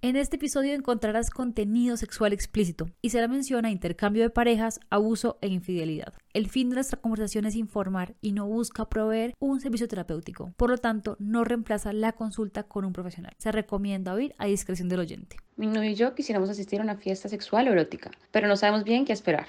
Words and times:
En 0.00 0.14
este 0.14 0.36
episodio 0.36 0.74
encontrarás 0.74 1.28
contenido 1.28 1.96
sexual 1.96 2.32
explícito 2.32 2.88
y 3.02 3.10
se 3.10 3.20
la 3.20 3.26
menciona 3.26 3.72
intercambio 3.72 4.22
de 4.22 4.30
parejas, 4.30 4.78
abuso 4.90 5.38
e 5.40 5.48
infidelidad. 5.48 6.14
El 6.32 6.48
fin 6.48 6.68
de 6.68 6.76
nuestra 6.76 7.00
conversación 7.00 7.46
es 7.46 7.56
informar 7.56 8.14
y 8.20 8.30
no 8.30 8.46
busca 8.46 8.88
proveer 8.88 9.34
un 9.40 9.60
servicio 9.60 9.88
terapéutico. 9.88 10.52
Por 10.56 10.70
lo 10.70 10.78
tanto, 10.78 11.16
no 11.18 11.42
reemplaza 11.42 11.92
la 11.92 12.12
consulta 12.12 12.62
con 12.62 12.84
un 12.84 12.92
profesional. 12.92 13.34
Se 13.38 13.50
recomienda 13.50 14.14
oír 14.14 14.36
a 14.38 14.46
discreción 14.46 14.88
del 14.88 15.00
oyente. 15.00 15.36
Mi 15.56 15.66
novio 15.66 15.90
y 15.90 15.96
yo 15.96 16.14
quisiéramos 16.14 16.48
asistir 16.48 16.78
a 16.78 16.84
una 16.84 16.94
fiesta 16.94 17.28
sexual 17.28 17.66
o 17.66 17.72
erótica, 17.72 18.12
pero 18.30 18.46
no 18.46 18.54
sabemos 18.54 18.84
bien 18.84 19.04
qué 19.04 19.12
esperar. 19.12 19.48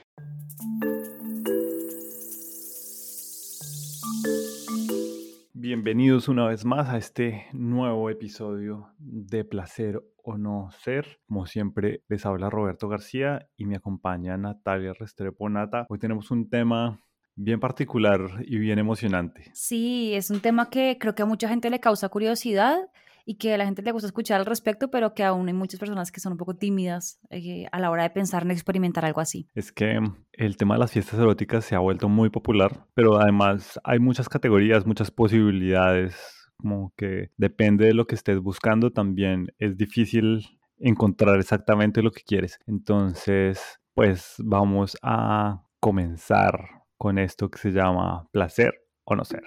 Bienvenidos 5.53 6.27
una 6.27 6.47
vez 6.47 6.65
más 6.65 6.89
a 6.89 6.97
este 6.97 7.45
nuevo 7.53 8.09
episodio 8.09 8.87
de 8.97 9.43
Placer 9.43 10.01
o 10.29 10.37
No 10.37 10.69
Ser. 10.71 11.19
Como 11.27 11.45
siempre, 11.45 12.03
les 12.07 12.25
habla 12.25 12.49
Roberto 12.49 12.87
García 12.87 13.49
y 13.57 13.65
me 13.65 13.75
acompaña 13.75 14.37
Natalia 14.37 14.93
Restrepo 14.93 15.49
Nata. 15.49 15.85
Hoy 15.89 15.99
tenemos 15.99 16.31
un 16.31 16.49
tema 16.49 16.99
bien 17.35 17.59
particular 17.59 18.19
y 18.45 18.57
bien 18.57 18.79
emocionante. 18.79 19.49
Sí, 19.53 20.13
es 20.13 20.29
un 20.29 20.41
tema 20.41 20.69
que 20.69 20.97
creo 20.99 21.15
que 21.15 21.23
a 21.23 21.25
mucha 21.25 21.49
gente 21.49 21.69
le 21.69 21.79
causa 21.79 22.09
curiosidad 22.09 22.77
y 23.25 23.35
que 23.35 23.53
a 23.53 23.57
la 23.57 23.65
gente 23.65 23.81
le 23.81 23.91
gusta 23.91 24.07
escuchar 24.07 24.39
al 24.39 24.45
respecto, 24.45 24.89
pero 24.89 25.13
que 25.13 25.23
aún 25.23 25.47
hay 25.47 25.53
muchas 25.53 25.79
personas 25.79 26.11
que 26.11 26.19
son 26.19 26.33
un 26.33 26.37
poco 26.37 26.55
tímidas 26.55 27.19
eh, 27.29 27.67
a 27.71 27.79
la 27.79 27.91
hora 27.91 28.03
de 28.03 28.09
pensar 28.09 28.43
en 28.43 28.51
experimentar 28.51 29.05
algo 29.05 29.21
así. 29.21 29.47
Es 29.53 29.71
que 29.71 29.99
el 30.33 30.57
tema 30.57 30.75
de 30.75 30.79
las 30.79 30.91
fiestas 30.91 31.19
eróticas 31.19 31.63
se 31.63 31.75
ha 31.75 31.79
vuelto 31.79 32.09
muy 32.09 32.29
popular, 32.29 32.87
pero 32.95 33.19
además 33.19 33.79
hay 33.83 33.99
muchas 33.99 34.29
categorías, 34.29 34.85
muchas 34.85 35.11
posibilidades, 35.11 36.38
como 36.59 36.93
que 36.95 37.31
depende 37.37 37.85
de 37.85 37.93
lo 37.93 38.05
que 38.05 38.15
estés 38.15 38.39
buscando, 38.39 38.91
también 38.91 39.53
es 39.57 39.77
difícil 39.77 40.59
encontrar 40.77 41.39
exactamente 41.39 42.01
lo 42.01 42.11
que 42.11 42.21
quieres. 42.21 42.59
Entonces, 42.67 43.79
pues 43.93 44.35
vamos 44.39 44.97
a 45.01 45.63
comenzar 45.79 46.83
con 46.97 47.17
esto 47.17 47.49
que 47.49 47.59
se 47.59 47.71
llama 47.71 48.27
placer 48.31 48.73
o 49.05 49.15
no 49.15 49.23
ser. 49.23 49.43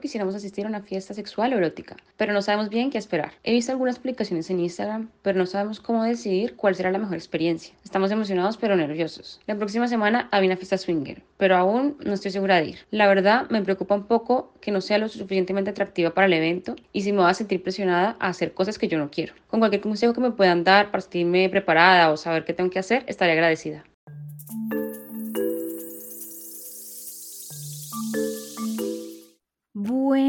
Quisiéramos 0.00 0.34
asistir 0.34 0.66
a 0.66 0.68
una 0.68 0.82
fiesta 0.82 1.14
sexual 1.14 1.52
o 1.52 1.56
erótica, 1.56 1.96
pero 2.16 2.32
no 2.32 2.42
sabemos 2.42 2.68
bien 2.68 2.90
qué 2.90 2.98
esperar. 2.98 3.32
He 3.42 3.52
visto 3.52 3.72
algunas 3.72 3.98
publicaciones 3.98 4.50
en 4.50 4.60
Instagram, 4.60 5.10
pero 5.22 5.38
no 5.38 5.46
sabemos 5.46 5.80
cómo 5.80 6.04
decidir 6.04 6.56
cuál 6.56 6.74
será 6.74 6.90
la 6.90 6.98
mejor 6.98 7.16
experiencia. 7.16 7.74
Estamos 7.84 8.10
emocionados 8.10 8.56
pero 8.56 8.76
nerviosos. 8.76 9.40
La 9.46 9.56
próxima 9.56 9.88
semana 9.88 10.28
hay 10.30 10.46
una 10.46 10.56
fiesta 10.56 10.78
swinger, 10.78 11.22
pero 11.36 11.56
aún 11.56 11.96
no 12.04 12.14
estoy 12.14 12.30
segura 12.30 12.60
de 12.60 12.68
ir. 12.68 12.78
La 12.90 13.06
verdad, 13.06 13.48
me 13.50 13.62
preocupa 13.62 13.94
un 13.94 14.06
poco 14.06 14.52
que 14.60 14.70
no 14.70 14.80
sea 14.80 14.98
lo 14.98 15.08
suficientemente 15.08 15.70
atractiva 15.70 16.10
para 16.10 16.26
el 16.26 16.32
evento 16.32 16.76
y 16.92 17.02
si 17.02 17.12
me 17.12 17.22
voy 17.22 17.30
a 17.30 17.34
sentir 17.34 17.62
presionada 17.62 18.16
a 18.18 18.28
hacer 18.28 18.54
cosas 18.54 18.78
que 18.78 18.88
yo 18.88 18.98
no 18.98 19.10
quiero. 19.10 19.34
Con 19.48 19.60
cualquier 19.60 19.82
consejo 19.82 20.12
que 20.12 20.20
me 20.20 20.30
puedan 20.30 20.64
dar 20.64 20.90
para 20.90 21.00
sentirme 21.00 21.48
preparada 21.48 22.10
o 22.10 22.16
saber 22.16 22.44
qué 22.44 22.52
tengo 22.52 22.70
que 22.70 22.78
hacer, 22.78 23.04
estaré 23.06 23.32
agradecida. 23.32 23.84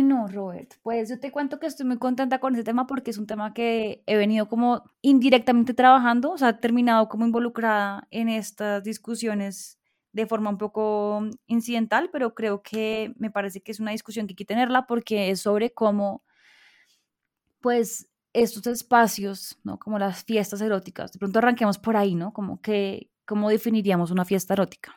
Bueno, 0.10 0.28
Robert, 0.28 0.74
pues 0.82 1.08
yo 1.08 1.20
te 1.20 1.32
cuento 1.32 1.60
que 1.60 1.68
estoy 1.68 1.86
muy 1.86 2.00
contenta 2.00 2.40
con 2.40 2.56
este 2.56 2.64
tema 2.64 2.88
porque 2.88 3.12
es 3.12 3.20
un 3.20 3.28
tema 3.28 3.54
que 3.54 4.02
he 4.08 4.18
venido 4.18 4.50
como 4.50 4.84
indirectamente 5.04 5.76
trabajando, 5.76 6.32
o 6.32 6.38
sea, 6.40 6.50
he 6.50 6.54
terminado 6.54 7.08
como 7.10 7.26
involucrada 7.28 8.08
en 8.10 8.28
estas 8.28 8.84
discusiones 8.84 9.80
de 10.12 10.26
forma 10.26 10.50
un 10.50 10.58
poco 10.58 11.22
incidental, 11.46 12.10
pero 12.12 12.34
creo 12.34 12.64
que 12.64 13.14
me 13.20 13.30
parece 13.30 13.61
que 13.61 13.72
es 13.72 13.80
una 13.80 13.92
discusión 13.92 14.26
que 14.26 14.32
hay 14.32 14.36
que 14.38 14.45
tenerla 14.45 14.88
porque 14.88 15.30
es 15.30 15.42
sobre 15.42 15.73
cómo, 15.73 16.23
pues, 17.62 18.10
estos 18.33 18.66
espacios, 18.66 19.60
¿no? 19.64 19.78
Como 19.78 20.00
las 20.00 20.23
fiestas 20.23 20.60
eróticas, 20.62 21.12
de 21.12 21.20
pronto 21.20 21.38
arranquemos 21.38 21.78
por 21.78 21.95
ahí, 21.95 22.16
¿no? 22.16 22.33
Como 22.33 22.60
que, 22.62 23.12
¿cómo 23.26 23.52
definiríamos 23.52 24.10
una 24.10 24.26
fiesta 24.26 24.56
erótica? 24.56 24.95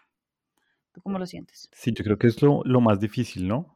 ¿Tú 0.92 1.02
cómo 1.02 1.18
lo 1.18 1.26
sientes? 1.26 1.68
Sí, 1.72 1.92
yo 1.92 2.02
creo 2.02 2.16
que 2.16 2.28
es 2.28 2.40
lo, 2.40 2.62
lo 2.64 2.80
más 2.80 2.98
difícil, 2.98 3.46
¿no? 3.46 3.71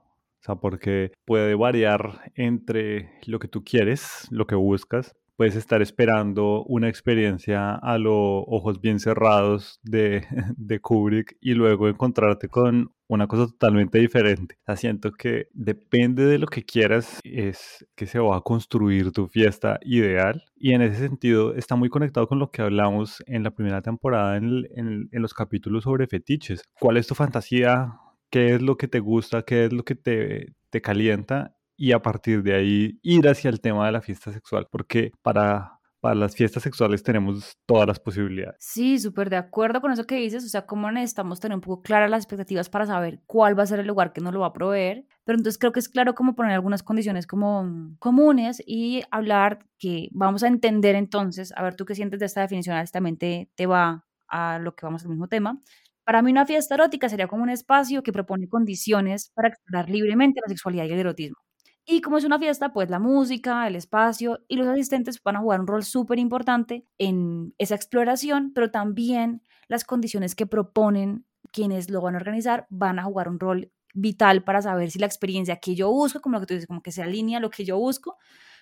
Sea, 0.47 0.57
porque 0.57 1.13
puede 1.25 1.55
variar 1.55 2.33
entre 2.35 3.11
lo 3.27 3.39
que 3.39 3.49
tú 3.49 3.65
quieres, 3.65 4.27
lo 4.31 4.47
que 4.47 4.55
buscas. 4.55 5.15
Puedes 5.37 5.55
estar 5.55 5.83
esperando 5.83 6.65
una 6.65 6.89
experiencia 6.89 7.75
a 7.75 7.99
los 7.99 8.15
ojos 8.47 8.81
bien 8.81 9.01
cerrados 9.01 9.81
de, 9.83 10.25
de 10.57 10.81
Kubrick 10.81 11.37
y 11.43 11.53
luego 11.53 11.89
encontrarte 11.89 12.49
con 12.49 12.93
una 13.09 13.27
cosa 13.27 13.47
totalmente 13.47 13.99
diferente. 13.99 14.57
O 14.61 14.65
sea, 14.65 14.77
siento 14.77 15.13
que 15.13 15.49
depende 15.53 16.25
de 16.25 16.39
lo 16.39 16.47
que 16.47 16.65
quieras, 16.65 17.21
es 17.23 17.87
que 17.95 18.07
se 18.07 18.19
va 18.19 18.39
a 18.39 18.41
construir 18.41 19.13
tu 19.13 19.29
fiesta 19.29 19.79
ideal. 19.83 20.43
Y 20.57 20.73
en 20.73 20.81
ese 20.81 21.07
sentido 21.07 21.55
está 21.55 21.77
muy 21.77 21.91
conectado 21.91 22.27
con 22.27 22.39
lo 22.39 22.51
que 22.51 22.63
hablamos 22.63 23.23
en 23.27 23.43
la 23.43 23.51
primera 23.51 23.83
temporada 23.83 24.39
en, 24.39 24.67
en, 24.75 25.09
en 25.13 25.23
los 25.23 25.35
capítulos 25.35 25.85
sobre 25.85 26.07
fetiches. 26.07 26.63
¿Cuál 26.81 26.97
es 26.97 27.07
tu 27.07 27.15
fantasía? 27.15 28.01
Qué 28.31 28.55
es 28.55 28.63
lo 28.63 28.77
que 28.77 28.89
te 28.89 29.01
gusta, 29.01 29.43
qué 29.43 29.67
es 29.67 29.73
lo 29.73 29.85
que 29.85 29.95
te, 29.95 30.55
te 30.71 30.81
calienta 30.81 31.57
y 31.77 31.93
a 31.93 32.01
partir 32.01 32.43
de 32.43 32.55
ahí 32.55 32.99
ir 33.03 33.29
hacia 33.29 33.51
el 33.51 33.61
tema 33.61 33.87
de 33.87 33.93
la 33.93 34.01
fiesta 34.01 34.33
sexual, 34.33 34.67
porque 34.71 35.13
para 35.23 35.77
para 36.07 36.15
las 36.15 36.37
fiestas 36.37 36.63
sexuales 36.63 37.03
tenemos 37.03 37.57
todas 37.67 37.87
las 37.87 37.99
posibilidades. 37.99 38.57
Sí, 38.61 38.99
súper 38.99 39.29
de 39.29 39.37
acuerdo 39.37 39.81
con 39.81 39.91
eso 39.91 40.07
que 40.07 40.15
dices, 40.15 40.45
o 40.45 40.49
sea, 40.49 40.67
cómo 40.67 40.89
necesitamos 40.93 41.41
tener 41.41 41.57
un 41.57 41.61
poco 41.61 41.83
claras 41.83 42.09
las 42.09 42.23
expectativas 42.23 42.69
para 42.69 42.87
saber 42.87 43.23
cuál 43.27 43.59
va 43.59 43.65
a 43.65 43.67
ser 43.67 43.81
el 43.81 43.89
lugar 43.89 44.13
que 44.13 44.21
nos 44.21 44.33
lo 44.33 44.39
va 44.41 44.49
a 44.49 44.53
proveer, 44.53 45.05
pero 45.25 45.37
entonces 45.37 45.59
creo 45.59 45.73
que 45.73 45.81
es 45.81 45.89
claro 45.89 46.15
cómo 46.15 46.37
poner 46.37 46.53
algunas 46.53 46.85
condiciones 46.85 47.27
como 47.27 47.97
comunes 47.99 48.63
y 48.65 49.03
hablar 49.11 49.67
que 49.79 50.09
vamos 50.13 50.43
a 50.43 50.49
entender 50.49 50.95
entonces, 50.95 51.53
a 51.57 51.63
ver 51.65 51.75
tú 51.75 51.85
qué 51.85 51.95
sientes 51.95 52.21
de 52.21 52.27
esta 52.27 52.43
definición, 52.43 52.77
exactamente 52.77 53.51
te 53.57 53.67
va 53.67 54.07
a 54.29 54.59
lo 54.59 54.77
que 54.77 54.87
vamos 54.87 55.03
al 55.03 55.09
mismo 55.09 55.29
tema, 55.29 55.61
para 56.07 56.23
mí 56.23 56.31
una 56.31 56.47
fiesta 56.47 56.77
erótica 56.77 57.09
sería 57.09 57.27
como 57.27 57.43
un 57.43 57.51
espacio 57.51 58.05
que 58.05 58.13
propone 58.13 58.49
condiciones 58.49 59.33
para 59.35 59.49
explorar 59.49 59.91
libremente 59.91 60.41
la 60.41 60.49
sexualidad 60.49 60.85
y 60.85 60.93
el 60.93 61.01
erotismo. 61.01 61.39
Y 61.85 62.01
como 62.01 62.17
es 62.17 62.25
una 62.25 62.39
fiesta, 62.39 62.73
pues 62.73 62.89
la 62.91 63.01
música, 63.01 63.67
el 63.67 63.75
espacio 63.75 64.39
y 64.47 64.57
los 64.57 64.69
asistentes 64.69 65.21
van 65.21 65.35
a 65.35 65.41
jugar 65.41 65.61
un 65.61 65.67
rol 65.67 65.83
súper 65.83 66.21
importante 66.21 66.85
en 66.99 67.55
esa 67.59 67.75
exploración, 67.75 68.53
pero 68.55 68.71
también 68.71 69.43
las 69.67 69.83
condiciones 69.83 70.37
que 70.37 70.47
proponen 70.47 71.27
quienes 71.51 71.91
lo 71.91 72.01
van 72.01 72.15
a 72.15 72.19
organizar 72.19 72.69
van 72.71 73.01
a 73.01 73.05
jugar 73.05 73.29
un 73.29 73.41
rol 73.41 73.73
vital 73.93 74.45
para 74.45 74.63
saber 74.63 74.93
si 74.93 75.01
la 75.01 75.07
experiencia 75.07 75.57
que 75.57 75.75
yo 75.75 75.91
busco, 75.91 76.21
como 76.21 76.37
lo 76.37 76.41
que 76.41 76.47
tú 76.47 76.55
dices, 76.55 76.69
como 76.69 76.83
que 76.83 76.93
se 76.93 77.03
alinea 77.03 77.41
lo 77.41 77.51
que 77.51 77.65
yo 77.65 77.79
busco 77.79 78.17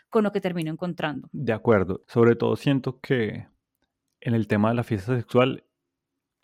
con 0.08 0.24
lo 0.24 0.32
que 0.32 0.40
termino 0.40 0.70
encontrando. 0.70 1.28
De 1.32 1.52
acuerdo. 1.52 2.04
Sobre 2.06 2.36
todo 2.36 2.56
siento 2.56 3.00
que 3.00 3.48
en 4.22 4.34
el 4.34 4.46
tema 4.46 4.70
de 4.70 4.76
la 4.76 4.84
fiesta 4.84 5.14
sexual 5.14 5.64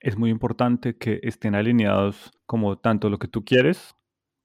es 0.00 0.16
muy 0.16 0.31
importante 0.31 0.97
que 0.97 1.21
estén 1.22 1.55
alineados 1.55 2.33
como 2.47 2.78
tanto 2.78 3.11
lo 3.11 3.19
que 3.19 3.28
tú 3.28 3.44
quieres, 3.44 3.94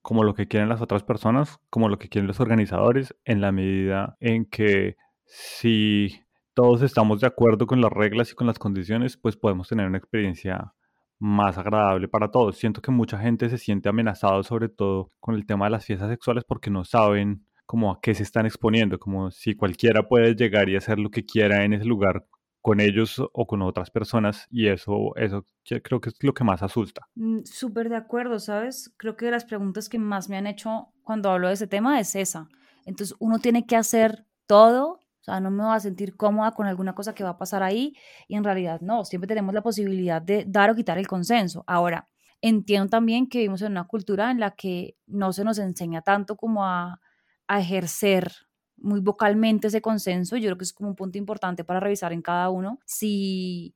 como 0.02 0.24
lo 0.24 0.36
que 0.36 0.48
quieren 0.48 0.70
las 0.70 0.82
otras 0.82 1.04
personas, 1.04 1.60
como 1.70 1.90
lo 1.90 1.98
que 1.98 2.10
quieren 2.10 2.28
los 2.28 2.40
organizadores, 2.40 3.16
en 3.26 3.42
la 3.42 3.52
medida 3.52 4.18
en 4.20 4.46
que 4.46 4.98
si 5.26 6.22
todos 6.54 6.82
estamos 6.82 7.22
de 7.22 7.28
acuerdo 7.28 7.68
con 7.68 7.82
las 7.82 7.92
reglas 7.92 8.32
y 8.32 8.36
con 8.36 8.48
las 8.48 8.60
condiciones, 8.60 9.18
pues 9.18 9.36
podemos 9.36 9.68
tener 9.68 9.88
una 9.88 9.98
experiencia 9.98 10.74
más 11.18 11.58
agradable 11.58 12.08
para 12.08 12.30
todos. 12.30 12.58
Siento 12.58 12.82
que 12.82 12.92
mucha 12.92 13.18
gente 13.18 13.50
se 13.50 13.58
siente 13.58 13.90
amenazado 13.90 14.44
sobre 14.44 14.70
todo 14.70 15.12
con 15.20 15.36
el 15.36 15.46
tema 15.46 15.66
de 15.66 15.72
las 15.72 15.86
fiestas 15.86 16.10
sexuales 16.10 16.44
porque 16.48 16.70
no 16.70 16.84
saben 16.84 17.46
como 17.66 17.92
a 17.92 18.00
qué 18.02 18.14
se 18.14 18.24
están 18.24 18.46
exponiendo, 18.46 19.00
como 19.00 19.32
si 19.32 19.56
cualquiera 19.56 20.08
puede 20.08 20.36
llegar 20.36 20.70
y 20.70 20.76
hacer 20.76 21.00
lo 21.00 21.10
que 21.10 21.26
quiera 21.26 21.64
en 21.64 21.74
ese 21.74 21.86
lugar 21.86 22.28
con 22.66 22.79
ellos 22.79 23.22
o 23.32 23.46
con 23.46 23.62
otras 23.62 23.91
personas 23.91 24.47
y 24.50 24.70
eso, 24.70 25.16
eso 25.17 25.46
creo 25.84 26.02
que 26.02 26.09
es 26.09 26.16
lo 26.22 26.34
que 26.34 26.44
más 26.44 26.64
asusta. 26.64 27.08
Mm, 27.14 27.44
súper 27.44 27.90
de 27.90 27.96
acuerdo, 27.96 28.40
¿sabes? 28.40 28.91
Creo 28.97 29.16
que 29.16 29.29
las 29.29 29.46
preguntas 29.46 29.88
que 29.88 30.00
más 30.00 30.29
me 30.29 30.38
han 30.38 30.47
hecho 30.47 30.88
cuando 31.03 31.29
hablo 31.29 31.47
de 31.47 31.53
ese 31.53 31.67
tema 31.67 32.00
es 32.00 32.16
esa. 32.16 32.50
Entonces 32.88 33.16
uno 33.20 33.38
tiene 33.38 33.67
que 33.67 33.76
hacer 33.76 34.26
todo, 34.47 34.94
o 34.94 35.23
sea, 35.23 35.40
no 35.40 35.52
me 35.52 35.62
va 35.62 35.76
a 35.76 35.79
sentir 35.79 36.17
cómoda 36.17 36.53
con 36.53 36.66
alguna 36.66 36.96
cosa 36.96 37.14
que 37.14 37.23
va 37.23 37.29
a 37.32 37.38
pasar 37.38 37.62
ahí 37.62 37.96
y 38.28 38.35
en 38.35 38.44
realidad 38.44 38.82
no, 38.82 39.06
siempre 39.06 39.28
tenemos 39.28 39.53
la 39.53 39.62
posibilidad 39.62 40.20
de 40.20 40.44
dar 40.47 40.72
o 40.72 40.76
quitar 40.76 40.97
el 40.97 41.08
consenso. 41.08 41.64
Ahora, 41.67 42.09
entiendo 42.41 42.90
también 42.90 43.28
que 43.28 43.38
vivimos 43.38 43.62
en 43.62 43.73
una 43.73 43.85
cultura 43.85 44.32
en 44.32 44.40
la 44.40 44.56
que 44.56 44.97
no 45.06 45.34
se 45.34 45.44
nos 45.44 45.59
enseña 45.59 46.02
tanto 46.02 46.35
como 46.35 46.66
a, 46.66 47.00
a 47.47 47.59
ejercer 47.59 48.32
muy 48.78 49.00
vocalmente 49.00 49.68
ese 49.68 49.82
consenso. 49.82 50.38
Yo 50.38 50.48
creo 50.48 50.58
que 50.58 50.64
es 50.64 50.74
como 50.74 50.90
un 50.90 50.96
punto 50.96 51.18
importante 51.18 51.64
para 51.64 51.80
revisar 51.80 52.14
en 52.14 52.22
cada 52.22 52.50
uno 52.50 52.80
si 52.86 53.76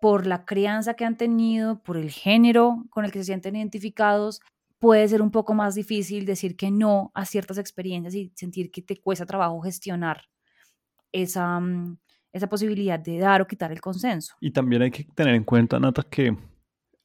por 0.00 0.26
la 0.26 0.44
crianza 0.44 0.94
que 0.94 1.04
han 1.04 1.16
tenido, 1.16 1.82
por 1.82 1.96
el 1.96 2.10
género 2.10 2.84
con 2.90 3.04
el 3.04 3.12
que 3.12 3.18
se 3.18 3.26
sienten 3.26 3.56
identificados, 3.56 4.40
puede 4.78 5.06
ser 5.08 5.20
un 5.20 5.30
poco 5.30 5.54
más 5.54 5.74
difícil 5.74 6.24
decir 6.24 6.56
que 6.56 6.70
no 6.70 7.12
a 7.14 7.26
ciertas 7.26 7.58
experiencias 7.58 8.14
y 8.14 8.32
sentir 8.34 8.70
que 8.70 8.82
te 8.82 8.96
cuesta 8.96 9.26
trabajo 9.26 9.60
gestionar 9.60 10.22
esa, 11.12 11.60
mm, 11.60 11.98
esa 12.32 12.48
posibilidad 12.48 12.98
de 12.98 13.18
dar 13.18 13.42
o 13.42 13.46
quitar 13.46 13.72
el 13.72 13.80
consenso. 13.80 14.36
Y 14.40 14.52
también 14.52 14.82
hay 14.82 14.90
que 14.90 15.04
tener 15.14 15.34
en 15.34 15.44
cuenta, 15.44 15.78
Nata, 15.78 16.02
que 16.02 16.36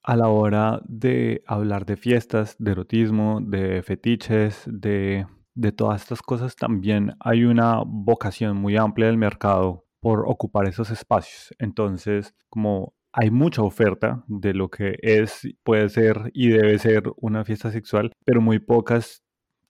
a 0.04 0.16
la 0.16 0.30
hora 0.30 0.82
de 0.86 1.44
hablar 1.48 1.86
de 1.86 1.98
fiestas, 1.98 2.56
de 2.60 2.72
erotismo, 2.72 3.42
de 3.42 3.82
fetiches, 3.82 4.64
de, 4.68 5.26
de 5.56 5.72
todas 5.72 6.02
estas 6.02 6.22
cosas, 6.22 6.56
también 6.56 7.16
hay 7.20 7.46
una 7.46 7.82
vocación 7.86 8.58
muy 8.58 8.78
amplia 8.78 9.08
del 9.08 9.18
mercado 9.18 9.86
por 10.02 10.26
ocupar 10.28 10.68
esos 10.68 10.92
espacios. 10.92 11.54
Entonces, 11.58 12.36
como 12.50 12.94
hay 13.12 13.32
mucha 13.32 13.62
oferta 13.62 14.24
de 14.28 14.54
lo 14.54 14.70
que 14.70 14.98
es, 15.02 15.48
puede 15.64 15.90
ser 15.90 16.32
y 16.34 16.50
debe 16.50 16.78
ser 16.78 17.04
una 17.18 17.46
fiesta 17.46 17.72
sexual, 17.72 18.12
pero 18.26 18.42
muy 18.42 18.60
pocas 18.60 19.24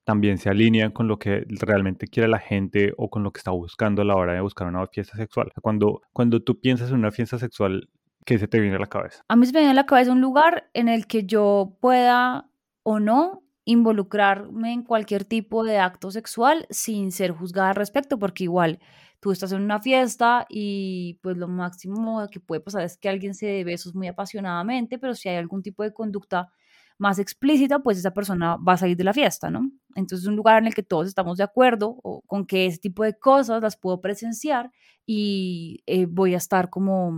también 0.03 0.37
se 0.37 0.49
alinean 0.49 0.91
con 0.91 1.07
lo 1.07 1.17
que 1.19 1.45
realmente 1.47 2.07
quiere 2.07 2.29
la 2.29 2.39
gente 2.39 2.93
o 2.97 3.09
con 3.09 3.23
lo 3.23 3.31
que 3.31 3.39
está 3.39 3.51
buscando 3.51 4.01
a 4.01 4.05
la 4.05 4.15
hora 4.15 4.33
de 4.33 4.41
buscar 4.41 4.67
una 4.67 4.85
fiesta 4.87 5.17
sexual. 5.17 5.51
Cuando, 5.61 6.01
cuando 6.13 6.41
tú 6.41 6.59
piensas 6.59 6.89
en 6.89 6.97
una 6.97 7.11
fiesta 7.11 7.39
sexual, 7.39 7.89
¿qué 8.25 8.37
se 8.37 8.47
te 8.47 8.59
viene 8.59 8.75
a 8.75 8.79
la 8.79 8.87
cabeza? 8.87 9.23
A 9.27 9.35
mí 9.35 9.45
se 9.45 9.53
me 9.53 9.59
viene 9.59 9.71
a 9.71 9.75
la 9.75 9.85
cabeza 9.85 10.11
un 10.11 10.21
lugar 10.21 10.69
en 10.73 10.89
el 10.89 11.07
que 11.07 11.25
yo 11.25 11.77
pueda 11.81 12.49
o 12.83 12.99
no 12.99 13.44
involucrarme 13.65 14.71
en 14.73 14.83
cualquier 14.83 15.25
tipo 15.25 15.63
de 15.63 15.79
acto 15.79 16.11
sexual 16.11 16.67
sin 16.69 17.11
ser 17.11 17.31
juzgada 17.31 17.69
al 17.69 17.75
respecto, 17.75 18.19
porque 18.19 18.43
igual 18.45 18.79
tú 19.19 19.31
estás 19.31 19.51
en 19.51 19.61
una 19.61 19.79
fiesta 19.81 20.45
y 20.49 21.19
pues 21.23 21.35
lo 21.37 21.47
máximo 21.47 22.27
que 22.31 22.39
puede 22.39 22.61
pasar 22.61 22.83
es 22.83 22.97
que 22.97 23.09
alguien 23.09 23.33
se 23.33 23.47
dé 23.47 23.63
besos 23.63 23.95
muy 23.95 24.07
apasionadamente, 24.07 24.99
pero 24.99 25.15
si 25.15 25.29
hay 25.29 25.37
algún 25.37 25.63
tipo 25.63 25.83
de 25.83 25.93
conducta 25.93 26.51
más 26.97 27.19
explícita, 27.19 27.79
pues 27.79 27.97
esa 27.97 28.13
persona 28.13 28.55
va 28.57 28.73
a 28.73 28.77
salir 28.77 28.95
de 28.95 29.03
la 29.03 29.13
fiesta, 29.13 29.49
¿no? 29.49 29.69
Entonces 29.95 30.23
es 30.23 30.27
un 30.27 30.35
lugar 30.35 30.59
en 30.61 30.67
el 30.67 30.75
que 30.75 30.83
todos 30.83 31.07
estamos 31.07 31.37
de 31.37 31.43
acuerdo 31.43 31.99
con 32.27 32.45
que 32.45 32.67
ese 32.67 32.77
tipo 32.77 33.03
de 33.03 33.17
cosas 33.17 33.61
las 33.61 33.77
puedo 33.77 33.99
presenciar 33.99 34.71
y 35.05 35.83
eh, 35.87 36.05
voy 36.05 36.35
a 36.35 36.37
estar 36.37 36.69
como, 36.69 37.13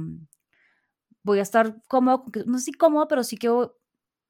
voy 1.24 1.40
a 1.40 1.44
estar 1.44 1.76
cómodo, 1.88 2.26
no 2.46 2.58
sé 2.58 2.66
si 2.66 2.72
cómodo, 2.72 3.08
pero 3.08 3.24
sí 3.24 3.38
que 3.38 3.50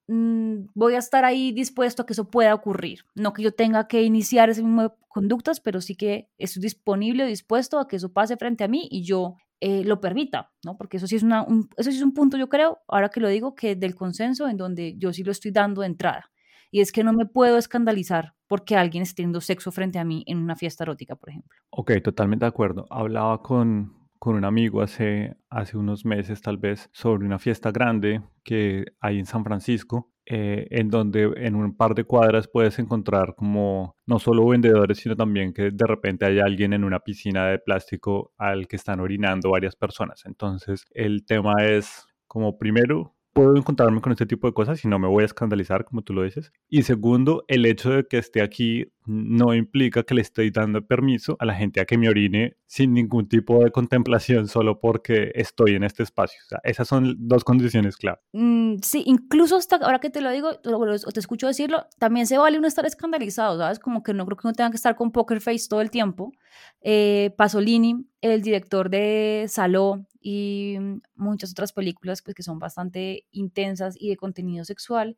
voy 0.08 0.94
a 0.94 1.00
estar 1.00 1.26
ahí 1.26 1.52
dispuesto 1.52 2.02
a 2.02 2.06
que 2.06 2.14
eso 2.14 2.30
pueda 2.30 2.54
ocurrir. 2.54 3.00
No 3.16 3.34
que 3.34 3.44
yo 3.44 3.54
tenga 3.54 3.88
que 3.88 4.04
iniciar 4.04 4.50
ese 4.50 4.64
mismo 4.64 4.96
conductas, 5.08 5.60
pero 5.60 5.82
sí 5.82 5.96
que 5.96 6.30
estoy 6.38 6.62
disponible, 6.62 7.26
dispuesto 7.26 7.80
a 7.80 7.88
que 7.88 7.98
eso 7.98 8.14
pase 8.14 8.38
frente 8.38 8.64
a 8.64 8.68
mí 8.68 8.88
y 8.90 9.04
yo 9.04 9.36
eh, 9.60 9.84
lo 9.84 10.00
permita, 10.00 10.52
¿no? 10.64 10.78
Porque 10.78 10.98
eso 10.98 11.08
sí, 11.08 11.16
es 11.16 11.24
una, 11.24 11.44
un, 11.44 11.70
eso 11.78 11.92
sí 11.92 11.98
es 11.98 12.04
un 12.04 12.14
punto, 12.14 12.38
yo 12.38 12.48
creo, 12.48 12.80
ahora 12.88 13.10
que 13.10 13.20
lo 13.20 13.28
digo, 13.28 13.56
que 13.56 13.76
del 13.76 13.96
consenso 13.96 14.48
en 14.48 14.58
donde 14.58 14.96
yo 14.98 15.12
sí 15.14 15.24
lo 15.24 15.32
estoy 15.32 15.52
dando 15.52 15.82
de 15.82 15.88
entrada. 15.88 16.32
Y 16.70 16.82
es 16.82 16.92
que 16.92 17.04
no 17.04 17.14
me 17.14 17.26
puedo 17.26 17.58
escandalizar 17.58 18.36
porque 18.48 18.76
alguien 18.76 19.04
esté 19.04 19.16
teniendo 19.18 19.42
sexo 19.42 19.72
frente 19.72 20.00
a 20.00 20.04
mí 20.04 20.24
en 20.28 20.38
una 20.38 20.56
fiesta 20.56 20.84
erótica, 20.84 21.16
por 21.16 21.30
ejemplo. 21.30 21.58
Ok, 21.70 21.94
totalmente 22.04 22.46
de 22.46 22.50
acuerdo. 22.50 22.86
Hablaba 22.90 23.42
con, 23.42 24.07
con 24.20 24.36
un 24.36 24.46
amigo 24.46 24.82
hace, 24.82 25.36
hace 25.50 25.78
unos 25.78 26.06
meses 26.06 26.42
tal 26.42 26.58
vez 26.58 26.90
sobre 26.94 27.26
una 27.26 27.40
fiesta 27.40 27.72
grande 27.72 28.22
que 28.44 28.86
hay 29.00 29.20
en 29.20 29.26
San 29.26 29.44
Francisco 29.44 30.12
eh, 30.30 30.68
en 30.72 30.90
donde 30.90 31.32
en 31.38 31.56
un 31.56 31.78
par 31.78 31.96
de 31.96 32.04
cuadras 32.04 32.50
puedes 32.50 32.78
encontrar 32.80 33.34
como 33.34 33.96
no 34.06 34.20
solo 34.20 34.46
vendedores, 34.46 34.98
sino 34.98 35.16
también 35.16 35.54
que 35.54 35.72
de 35.72 35.88
repente 35.88 36.26
hay 36.26 36.40
alguien 36.40 36.74
en 36.74 36.84
una 36.84 37.00
piscina 37.00 37.48
de 37.48 37.60
plástico 37.60 38.34
al 38.38 38.68
que 38.68 38.76
están 38.76 39.00
orinando 39.00 39.52
varias 39.52 39.78
personas. 39.78 40.26
Entonces 40.26 40.84
el 40.92 41.26
tema 41.26 41.54
es 41.64 42.06
como 42.28 42.58
primero 42.58 43.16
puedo 43.32 43.56
encontrarme 43.56 44.02
con 44.02 44.12
este 44.12 44.26
tipo 44.26 44.48
de 44.48 44.54
cosas 44.54 44.84
y 44.84 44.90
no 44.90 45.00
me 45.00 45.08
voy 45.08 45.22
a 45.22 45.28
escandalizar, 45.28 45.86
como 45.86 46.02
tú 46.02 46.12
lo 46.12 46.24
dices. 46.24 46.52
Y 46.68 46.82
segundo, 46.82 47.46
el 47.48 47.66
hecho 47.66 47.92
de 47.92 48.08
que 48.08 48.18
esté 48.18 48.42
aquí 48.42 48.92
no 49.08 49.54
implica 49.54 50.04
que 50.04 50.14
le 50.14 50.22
estoy 50.22 50.52
dando 50.52 50.86
permiso 50.86 51.38
a 51.40 51.46
la 51.46 51.56
gente 51.56 51.80
a 51.80 51.86
que 51.86 51.98
me 51.98 52.10
orine 52.10 52.58
sin 52.66 52.94
ningún 52.94 53.28
tipo 53.28 53.64
de 53.64 53.72
contemplación 53.72 54.48
solo 54.48 54.80
porque 54.80 55.32
estoy 55.36 55.76
en 55.76 55.84
este 55.84 56.04
espacio. 56.04 56.40
Esas 56.64 56.88
son 56.88 57.16
dos 57.18 57.44
condiciones 57.44 57.96
clave. 57.96 58.20
Mm, 58.34 58.76
sí, 58.82 59.04
incluso 59.06 59.56
hasta 59.56 59.78
ahora 59.78 60.00
que 60.00 60.10
te 60.10 60.22
lo 60.22 60.30
digo 60.32 60.50
o 60.64 61.12
te 61.12 61.20
escucho 61.20 61.48
decirlo, 61.48 61.88
también 61.98 62.28
se 62.28 62.38
vale 62.38 62.58
uno 62.58 62.68
estar 62.68 62.86
escandalizado, 62.86 63.58
¿sabes? 63.58 63.80
Como 63.80 64.04
que 64.04 64.14
no 64.14 64.26
creo 64.26 64.38
que 64.38 64.48
uno 64.48 64.54
tenga 64.54 64.70
que 64.70 64.76
estar 64.78 64.96
con 64.96 65.12
poker 65.12 65.40
face 65.40 65.68
todo 65.70 65.82
el 65.82 65.90
tiempo. 65.90 66.34
Eh, 66.82 67.34
Pasolini, 67.38 68.06
el 68.22 68.42
director 68.42 68.90
de 68.90 69.46
Saló 69.48 70.06
y 70.20 70.78
muchas 71.16 71.52
otras 71.52 71.72
películas 71.72 72.22
pues, 72.22 72.36
que 72.36 72.44
son 72.44 72.60
bastante 72.60 73.26
intensas 73.32 73.96
y 73.98 74.10
de 74.10 74.18
contenido 74.18 74.66
sexual, 74.66 75.18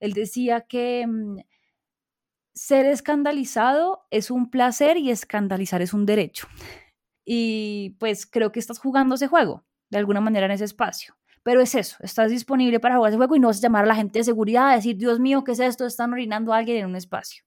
él 0.00 0.12
decía 0.12 0.62
que 0.62 1.06
mm, 1.06 1.38
ser 2.58 2.86
escandalizado 2.86 4.06
es 4.10 4.30
un 4.30 4.50
placer 4.50 4.96
y 4.96 5.10
escandalizar 5.10 5.80
es 5.82 5.94
un 5.94 6.06
derecho. 6.06 6.48
Y 7.24 7.96
pues 8.00 8.26
creo 8.26 8.52
que 8.52 8.60
estás 8.60 8.78
jugando 8.78 9.14
ese 9.14 9.28
juego 9.28 9.64
de 9.90 9.98
alguna 9.98 10.20
manera 10.20 10.46
en 10.46 10.52
ese 10.52 10.64
espacio. 10.64 11.14
Pero 11.42 11.60
es 11.60 11.74
eso, 11.74 11.96
estás 12.00 12.30
disponible 12.30 12.80
para 12.80 12.96
jugar 12.96 13.10
ese 13.10 13.16
juego 13.16 13.36
y 13.36 13.40
no 13.40 13.48
vas 13.48 13.58
a 13.58 13.62
llamar 13.62 13.84
a 13.84 13.88
la 13.88 13.94
gente 13.94 14.18
de 14.18 14.24
seguridad 14.24 14.70
a 14.70 14.74
decir, 14.74 14.96
Dios 14.96 15.20
mío, 15.20 15.44
¿qué 15.44 15.52
es 15.52 15.60
esto? 15.60 15.86
Están 15.86 16.12
orinando 16.12 16.52
a 16.52 16.58
alguien 16.58 16.78
en 16.78 16.86
un 16.86 16.96
espacio. 16.96 17.44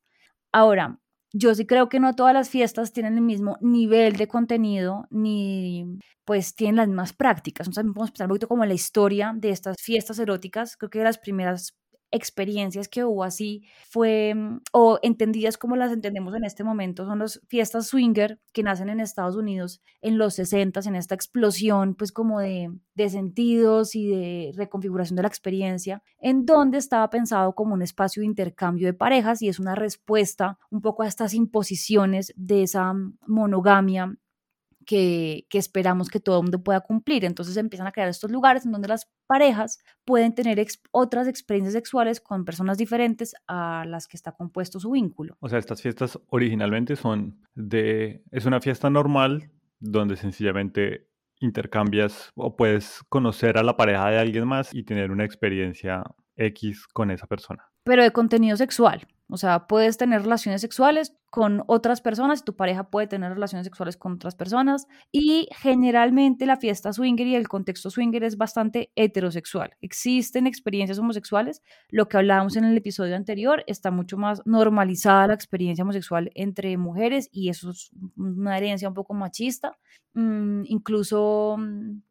Ahora, 0.52 1.00
yo 1.34 1.54
sí 1.56 1.66
creo 1.66 1.90
que 1.90 2.00
no 2.00 2.16
todas 2.16 2.34
las 2.34 2.50
fiestas 2.50 2.94
tienen 2.94 3.16
el 3.16 3.22
mismo 3.22 3.58
nivel 3.62 4.16
de 4.18 4.28
contenido 4.28 5.08
ni 5.10 6.00
pues 6.26 6.56
tienen 6.56 6.78
las 6.78 6.88
mismas 6.88 7.14
prácticas. 7.14 7.68
Entonces 7.68 7.82
también 7.82 7.94
podemos 7.94 8.12
pensar 8.12 8.28
un 8.28 8.30
poquito 8.30 8.48
como 8.48 8.66
la 8.66 8.74
historia 8.74 9.34
de 9.36 9.50
estas 9.50 9.78
fiestas 9.82 10.20
eróticas. 10.20 10.78
Creo 10.78 10.90
que 10.90 11.04
las 11.04 11.18
primeras 11.18 11.78
experiencias 12.12 12.88
que 12.88 13.04
hubo 13.04 13.24
así 13.24 13.64
fue, 13.90 14.34
mm, 14.36 14.62
o 14.74 15.00
entendidas 15.02 15.58
como 15.58 15.76
las 15.76 15.92
entendemos 15.92 16.36
en 16.36 16.44
este 16.44 16.64
momento, 16.64 17.06
son 17.06 17.20
las 17.20 17.42
fiestas 17.48 17.88
swinger 17.88 18.40
que 18.54 18.64
nacen 18.64 18.90
en 18.90 19.00
Estados 19.00 19.36
Unidos 19.36 19.82
en 20.02 20.18
los 20.18 20.36
60, 20.36 20.82
en 20.86 20.96
esta 20.96 21.16
explosión 21.16 21.96
pues 21.96 22.12
como 22.12 22.40
de, 22.40 22.72
de 22.96 23.10
sentidos 23.10 23.96
y 23.96 24.08
de 24.08 24.52
reconfiguración 24.56 25.16
de 25.16 25.24
la 25.24 25.28
experiencia, 25.28 26.04
en 26.20 26.46
donde 26.46 26.78
estaba 26.78 27.10
pensado 27.10 27.54
como 27.54 27.74
un 27.74 27.82
espacio 27.82 28.22
de 28.22 28.28
intercambio 28.28 28.88
de 28.88 28.94
parejas 28.94 29.42
y 29.42 29.48
es 29.50 29.60
una 29.60 29.76
respuesta 29.76 30.58
un 30.70 30.82
poco 30.82 31.04
a 31.04 31.08
estas 31.08 31.34
imposiciones 31.34 32.34
de 32.36 32.64
esa 32.64 32.94
mm, 32.94 33.18
monogamia 33.28 34.16
que, 34.92 35.58
esperamos 35.58 36.10
que 36.10 36.20
todo 36.20 36.38
el 36.38 36.44
mundo 36.44 36.62
pueda 36.62 36.82
cumplir. 36.82 37.24
Entonces 37.24 37.56
empiezan 37.56 37.88
a 37.88 37.94
crear 37.94 38.10
estos 38.10 38.30
lugares 38.30 38.66
en 38.66 38.74
donde 38.74 38.90
las 38.90 39.10
parejas 39.26 39.80
pueden 40.04 40.36
tener 40.36 40.62
otras 40.92 41.28
experiencias 41.28 41.74
sexuales 41.74 42.20
con 42.20 42.44
personas 42.44 42.78
diferentes 42.78 43.34
a 43.48 43.86
las 43.88 44.08
que 44.08 44.18
está 44.18 44.34
compuesto 44.34 44.82
su 44.82 44.92
vínculo. 44.92 45.38
O 45.40 45.48
sea, 45.48 45.60
estas 45.60 45.82
fiestas 45.82 46.20
originalmente 46.28 46.98
son 46.98 47.40
de... 47.56 48.24
Es 48.32 48.46
una 48.46 48.60
fiesta 48.60 48.90
normal 48.90 49.50
donde 49.80 50.18
sencillamente 50.18 51.08
intercambias 51.40 52.30
o 52.36 52.56
puedes 52.58 53.02
conocer 53.08 53.58
a 53.58 53.64
la 53.64 53.78
pareja 53.78 54.10
de 54.10 54.20
alguien 54.20 54.46
más 54.46 54.74
y 54.74 54.84
tener 54.84 55.10
una 55.12 55.24
experiencia 55.24 56.04
X 56.36 56.86
con 56.88 57.12
esa 57.12 57.28
persona. 57.28 57.72
Pero 57.84 58.04
de 58.04 58.12
contenido 58.12 58.58
sexual. 58.58 59.08
O 59.34 59.38
sea, 59.38 59.66
puedes 59.66 59.96
tener 59.96 60.24
relaciones 60.24 60.60
sexuales 60.60 61.16
con 61.30 61.64
otras 61.68 62.02
personas 62.02 62.42
y 62.42 62.44
tu 62.44 62.58
pareja 62.58 62.90
puede 62.90 63.08
tener 63.08 63.32
relaciones 63.32 63.66
sexuales 63.66 63.96
con 63.96 64.12
otras 64.12 64.36
personas. 64.36 64.88
Y 65.10 65.48
generalmente 65.54 66.46
la 66.46 66.58
fiesta 66.58 66.92
swinger 66.92 67.26
y 67.28 67.36
el 67.36 67.48
contexto 67.48 67.90
swinger 67.90 68.26
es 68.26 68.36
bastante 68.36 68.92
heterosexual. 68.96 69.78
Existen 69.80 70.48
experiencias 70.48 71.00
homosexuales. 71.00 71.64
Lo 71.88 72.10
que 72.10 72.18
hablábamos 72.18 72.58
en 72.58 72.66
el 72.66 72.76
episodio 72.76 73.16
anterior, 73.16 73.64
está 73.68 73.90
mucho 73.90 74.18
más 74.18 74.42
normalizada 74.46 75.28
la 75.28 75.34
experiencia 75.34 75.84
homosexual 75.84 76.30
entre 76.36 76.76
mujeres 76.76 77.30
y 77.32 77.48
eso 77.48 77.70
es 77.70 77.90
una 78.18 78.58
herencia 78.58 78.90
un 78.90 78.96
poco 78.96 79.14
machista. 79.14 79.78
Mm, 80.14 80.64
incluso, 80.66 81.56
mm, 81.58 82.02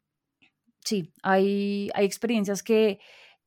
sí, 0.83 1.13
hay, 1.23 1.91
hay 1.93 2.07
experiencias 2.07 2.63
que, 2.63 2.99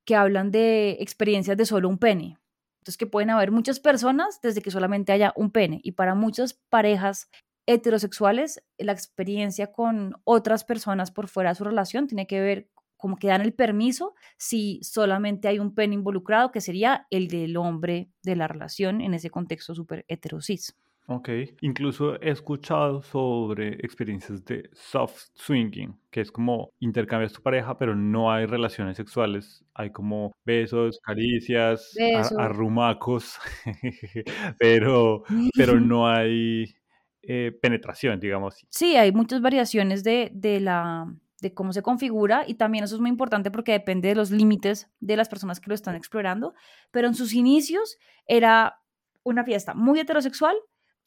que 0.05 0.15
hablan 0.15 0.51
de 0.51 0.97
experiencias 0.99 1.57
de 1.57 1.65
solo 1.65 1.89
un 1.89 1.97
pene 1.97 2.37
entonces, 2.83 2.97
que 2.97 3.07
pueden 3.07 3.29
haber 3.29 3.51
muchas 3.51 3.79
personas 3.79 4.41
desde 4.41 4.61
que 4.61 4.69
solamente 4.69 5.13
haya 5.13 5.31
un 5.37 5.51
pene. 5.51 5.79
Y 5.83 5.93
para 5.93 6.15
muchas 6.15 6.53
parejas 6.69 7.29
heterosexuales, 7.65 8.61
la 8.77 8.91
experiencia 8.91 9.71
con 9.71 10.15
otras 10.25 10.65
personas 10.65 11.09
por 11.09 11.29
fuera 11.29 11.51
de 11.51 11.55
su 11.55 11.63
relación 11.63 12.07
tiene 12.07 12.27
que 12.27 12.41
ver 12.41 12.69
como 12.97 13.15
que 13.15 13.27
dan 13.27 13.39
el 13.39 13.53
permiso 13.53 14.15
si 14.37 14.81
solamente 14.83 15.47
hay 15.47 15.59
un 15.59 15.73
pene 15.73 15.95
involucrado, 15.95 16.51
que 16.51 16.59
sería 16.59 17.07
el 17.09 17.29
del 17.29 17.55
hombre 17.55 18.11
de 18.21 18.35
la 18.35 18.49
relación 18.49 18.99
en 18.99 19.13
ese 19.13 19.29
contexto 19.29 19.73
súper 19.73 20.03
heterosis. 20.09 20.75
Ok, 21.07 21.29
incluso 21.59 22.19
he 22.21 22.29
escuchado 22.29 23.01
sobre 23.01 23.73
experiencias 23.73 24.45
de 24.45 24.69
soft 24.71 25.25
swinging, 25.33 25.99
que 26.09 26.21
es 26.21 26.31
como 26.31 26.71
intercambias 26.79 27.33
tu 27.33 27.41
pareja, 27.41 27.77
pero 27.77 27.93
no 27.93 28.31
hay 28.31 28.45
relaciones 28.45 28.95
sexuales, 28.95 29.65
hay 29.73 29.91
como 29.91 30.31
besos, 30.45 30.99
caricias, 31.03 31.93
arrumacos, 32.37 33.37
pero, 34.59 35.23
pero 35.57 35.77
no 35.79 36.07
hay 36.07 36.73
eh, 37.21 37.51
penetración, 37.61 38.19
digamos. 38.21 38.65
Sí, 38.69 38.95
hay 38.95 39.11
muchas 39.11 39.41
variaciones 39.41 40.05
de, 40.05 40.31
de 40.33 40.61
la, 40.61 41.13
de 41.41 41.53
cómo 41.53 41.73
se 41.73 41.81
configura 41.81 42.45
y 42.47 42.53
también 42.53 42.85
eso 42.85 42.95
es 42.95 43.01
muy 43.01 43.09
importante 43.09 43.51
porque 43.51 43.73
depende 43.73 44.07
de 44.07 44.15
los 44.15 44.31
límites 44.31 44.89
de 45.01 45.17
las 45.17 45.27
personas 45.27 45.59
que 45.59 45.67
lo 45.67 45.75
están 45.75 45.95
explorando, 45.95 46.53
pero 46.91 47.09
en 47.09 47.13
sus 47.13 47.33
inicios 47.33 47.97
era 48.25 48.79
una 49.23 49.43
fiesta 49.43 49.73
muy 49.73 49.99
heterosexual 49.99 50.55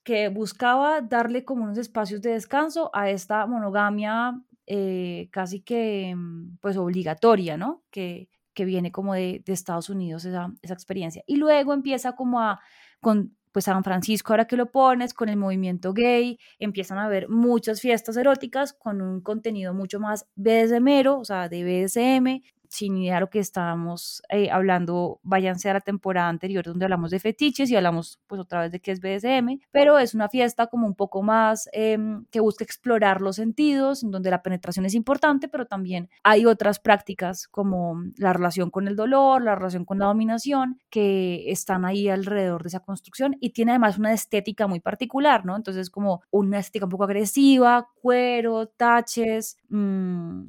que 0.07 0.29
buscaba 0.29 1.01
darle 1.01 1.45
como 1.45 1.65
unos 1.65 1.79
espacios 1.79 2.23
de 2.23 2.31
descanso 2.31 2.91
a 2.95 3.11
esta 3.11 3.45
monogamia 3.45 4.41
eh, 4.65 5.29
casi 5.33 5.63
que 5.63 6.15
mm, 6.15 6.59
pues 6.61 6.77
obligatoria, 6.77 7.57
¿no? 7.57 7.83
Que, 7.91 8.29
que 8.55 8.65
viene 8.65 8.93
como 8.93 9.15
de, 9.15 9.43
de 9.45 9.53
Estados 9.53 9.91
Unidos 9.91 10.25
esa, 10.25 10.53
esa, 10.63 10.75
experiencia. 10.75 11.25
Y 11.27 11.39
luego 11.39 11.75
empieza 11.75 12.13
como 12.13 12.41
a, 12.41 12.61
con 13.01 13.37
pues 13.51 13.65
San 13.65 13.83
Francisco, 13.83 14.33
ahora 14.33 14.47
que 14.47 14.57
lo 14.57 14.71
pones, 14.71 15.13
con 15.13 15.29
el 15.29 15.39
movimiento 15.39 15.93
gay, 15.93 16.39
empiezan 16.61 16.99
a 16.99 17.07
haber 17.07 17.29
muchas 17.29 17.81
fiestas 17.81 18.17
eróticas 18.17 18.75
con 18.75 19.03
un 19.03 19.23
contenido 19.23 19.75
mucho 19.75 19.99
más 19.99 20.29
BDSMero, 20.37 21.19
o 21.19 21.25
sea, 21.25 21.49
de 21.49 21.65
BDSM, 21.65 22.43
sin 22.71 22.97
idea 22.97 23.15
de 23.15 23.21
lo 23.21 23.31
que 23.31 23.39
estábamos 23.39 24.23
eh, 24.29 24.51
hablando, 24.51 25.21
váyanse 25.23 25.71
a 25.71 25.75
la 25.75 25.81
temporada 25.81 26.29
anterior 26.29 26.65
donde 26.65 26.85
hablamos 26.85 27.11
de 27.11 27.21
fetiches 27.21 27.71
y 27.71 27.77
hablamos 27.77 28.21
pues 28.27 28.41
otra 28.41 28.61
vez 28.63 28.73
de 28.73 28.81
qué 28.81 28.93
es 28.93 29.01
BDSM, 29.01 29.61
pero 29.71 29.99
es 29.99 30.15
una 30.15 30.29
fiesta 30.29 30.67
como 30.67 30.87
un 30.87 30.95
poco 30.95 31.23
más 31.23 31.69
em, 31.73 32.25
que 32.31 32.41
busca 32.41 32.65
explorar 32.65 33.21
los 33.21 33.37
sentidos, 33.37 34.03
en 34.03 34.11
donde 34.11 34.31
la 34.31 34.43
penetración 34.43 34.87
es 34.87 34.95
importante, 34.95 35.49
pero 35.49 35.67
también 35.67 36.09
hay 36.23 36.47
otras 36.47 36.79
prácticas 36.79 37.49
como 37.49 38.03
la 38.17 38.33
relación 38.33 38.71
con 38.71 38.89
el 38.89 38.97
dolor, 38.97 39.43
la 39.43 39.55
relación 39.55 39.85
con 39.85 39.99
la 39.99 40.07
dominación, 40.07 40.79
que 40.91 41.51
están 41.51 41.85
ahí 41.85 42.09
alrededor 42.09 42.63
de 42.63 42.69
esa 42.69 42.81
construcción 42.81 43.37
y 43.41 43.51
tiene 43.51 43.73
además 43.73 43.99
una 43.99 44.13
estética 44.13 44.67
muy 44.67 44.81
particular, 44.81 45.45
¿no? 45.45 45.57
Entonces 45.57 45.91
como 45.91 46.23
una 46.31 46.59
estética 46.59 46.87
un 46.87 46.91
poco 46.91 47.05
agresiva, 47.05 47.89
cuero, 48.01 48.67
taches, 48.69 49.57
mmm, 49.69 50.45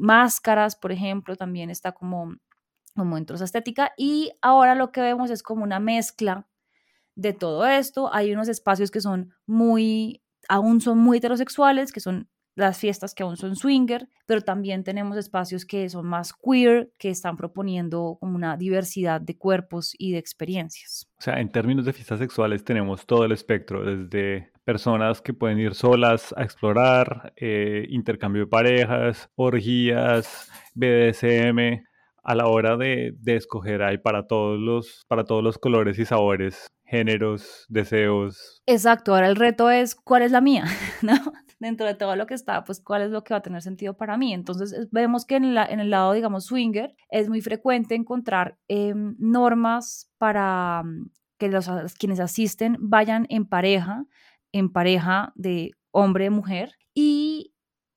máscaras, 0.00 0.76
por 0.76 0.92
ejemplo, 0.92 1.36
también 1.36 1.70
está 1.70 1.92
como, 1.92 2.36
como 2.96 3.16
dentro 3.16 3.34
de 3.34 3.36
esa 3.38 3.44
estética. 3.44 3.92
Y 3.96 4.32
ahora 4.42 4.74
lo 4.74 4.90
que 4.90 5.00
vemos 5.00 5.30
es 5.30 5.42
como 5.42 5.62
una 5.62 5.78
mezcla 5.78 6.48
de 7.14 7.32
todo 7.32 7.66
esto. 7.66 8.12
Hay 8.12 8.32
unos 8.32 8.48
espacios 8.48 8.90
que 8.90 9.00
son 9.00 9.32
muy, 9.46 10.22
aún 10.48 10.80
son 10.80 10.98
muy 10.98 11.18
heterosexuales, 11.18 11.92
que 11.92 12.00
son 12.00 12.28
las 12.56 12.78
fiestas 12.78 13.14
que 13.14 13.22
aún 13.22 13.36
son 13.36 13.56
swinger, 13.56 14.08
pero 14.26 14.42
también 14.42 14.84
tenemos 14.84 15.16
espacios 15.16 15.64
que 15.64 15.88
son 15.88 16.06
más 16.06 16.32
queer, 16.32 16.92
que 16.98 17.10
están 17.10 17.36
proponiendo 17.36 18.18
una 18.20 18.56
diversidad 18.56 19.20
de 19.20 19.36
cuerpos 19.36 19.94
y 19.98 20.12
de 20.12 20.18
experiencias. 20.18 21.08
O 21.18 21.22
sea, 21.22 21.40
en 21.40 21.50
términos 21.50 21.84
de 21.84 21.92
fiestas 21.92 22.18
sexuales 22.18 22.64
tenemos 22.64 23.06
todo 23.06 23.24
el 23.24 23.32
espectro, 23.32 23.84
desde 23.84 24.52
personas 24.70 25.20
que 25.20 25.34
pueden 25.34 25.58
ir 25.58 25.74
solas 25.74 26.32
a 26.36 26.44
explorar, 26.44 27.32
eh, 27.34 27.86
intercambio 27.88 28.42
de 28.42 28.46
parejas, 28.46 29.28
orgías, 29.34 30.48
BDSM. 30.76 31.82
A 32.22 32.34
la 32.36 32.46
hora 32.46 32.76
de, 32.76 33.14
de 33.18 33.34
escoger 33.34 33.82
hay 33.82 33.98
para 33.98 34.28
todos 34.28 34.60
los, 34.60 35.04
para 35.08 35.24
todos 35.24 35.42
los 35.42 35.58
colores 35.58 35.98
y 35.98 36.04
sabores 36.04 36.68
géneros, 36.84 37.66
deseos. 37.68 38.62
Exacto, 38.66 39.12
ahora 39.12 39.28
el 39.28 39.34
reto 39.34 39.70
es 39.70 39.96
cuál 39.96 40.22
es 40.22 40.30
la 40.30 40.40
mía, 40.40 40.64
¿no? 41.02 41.14
Dentro 41.58 41.86
de 41.86 41.94
todo 41.94 42.14
lo 42.14 42.26
que 42.26 42.34
está, 42.34 42.62
pues 42.62 42.80
cuál 42.80 43.02
es 43.02 43.10
lo 43.10 43.24
que 43.24 43.34
va 43.34 43.38
a 43.38 43.42
tener 43.42 43.62
sentido 43.62 43.96
para 43.96 44.16
mí. 44.16 44.32
Entonces 44.32 44.88
vemos 44.92 45.24
que 45.24 45.34
en, 45.34 45.52
la, 45.52 45.66
en 45.66 45.80
el 45.80 45.90
lado, 45.90 46.12
digamos, 46.12 46.44
swinger, 46.44 46.94
es 47.08 47.28
muy 47.28 47.40
frecuente 47.40 47.96
encontrar 47.96 48.56
eh, 48.68 48.94
normas 49.18 50.12
para 50.16 50.84
mm, 50.84 51.10
que 51.38 51.48
los 51.48 51.68
quienes 51.98 52.20
asisten 52.20 52.76
vayan 52.78 53.26
en 53.30 53.46
pareja, 53.46 54.04
en 54.52 54.72
pareja 54.72 55.32
de 55.34 55.72
hombre-mujer. 55.92 56.74
Y 56.94 57.54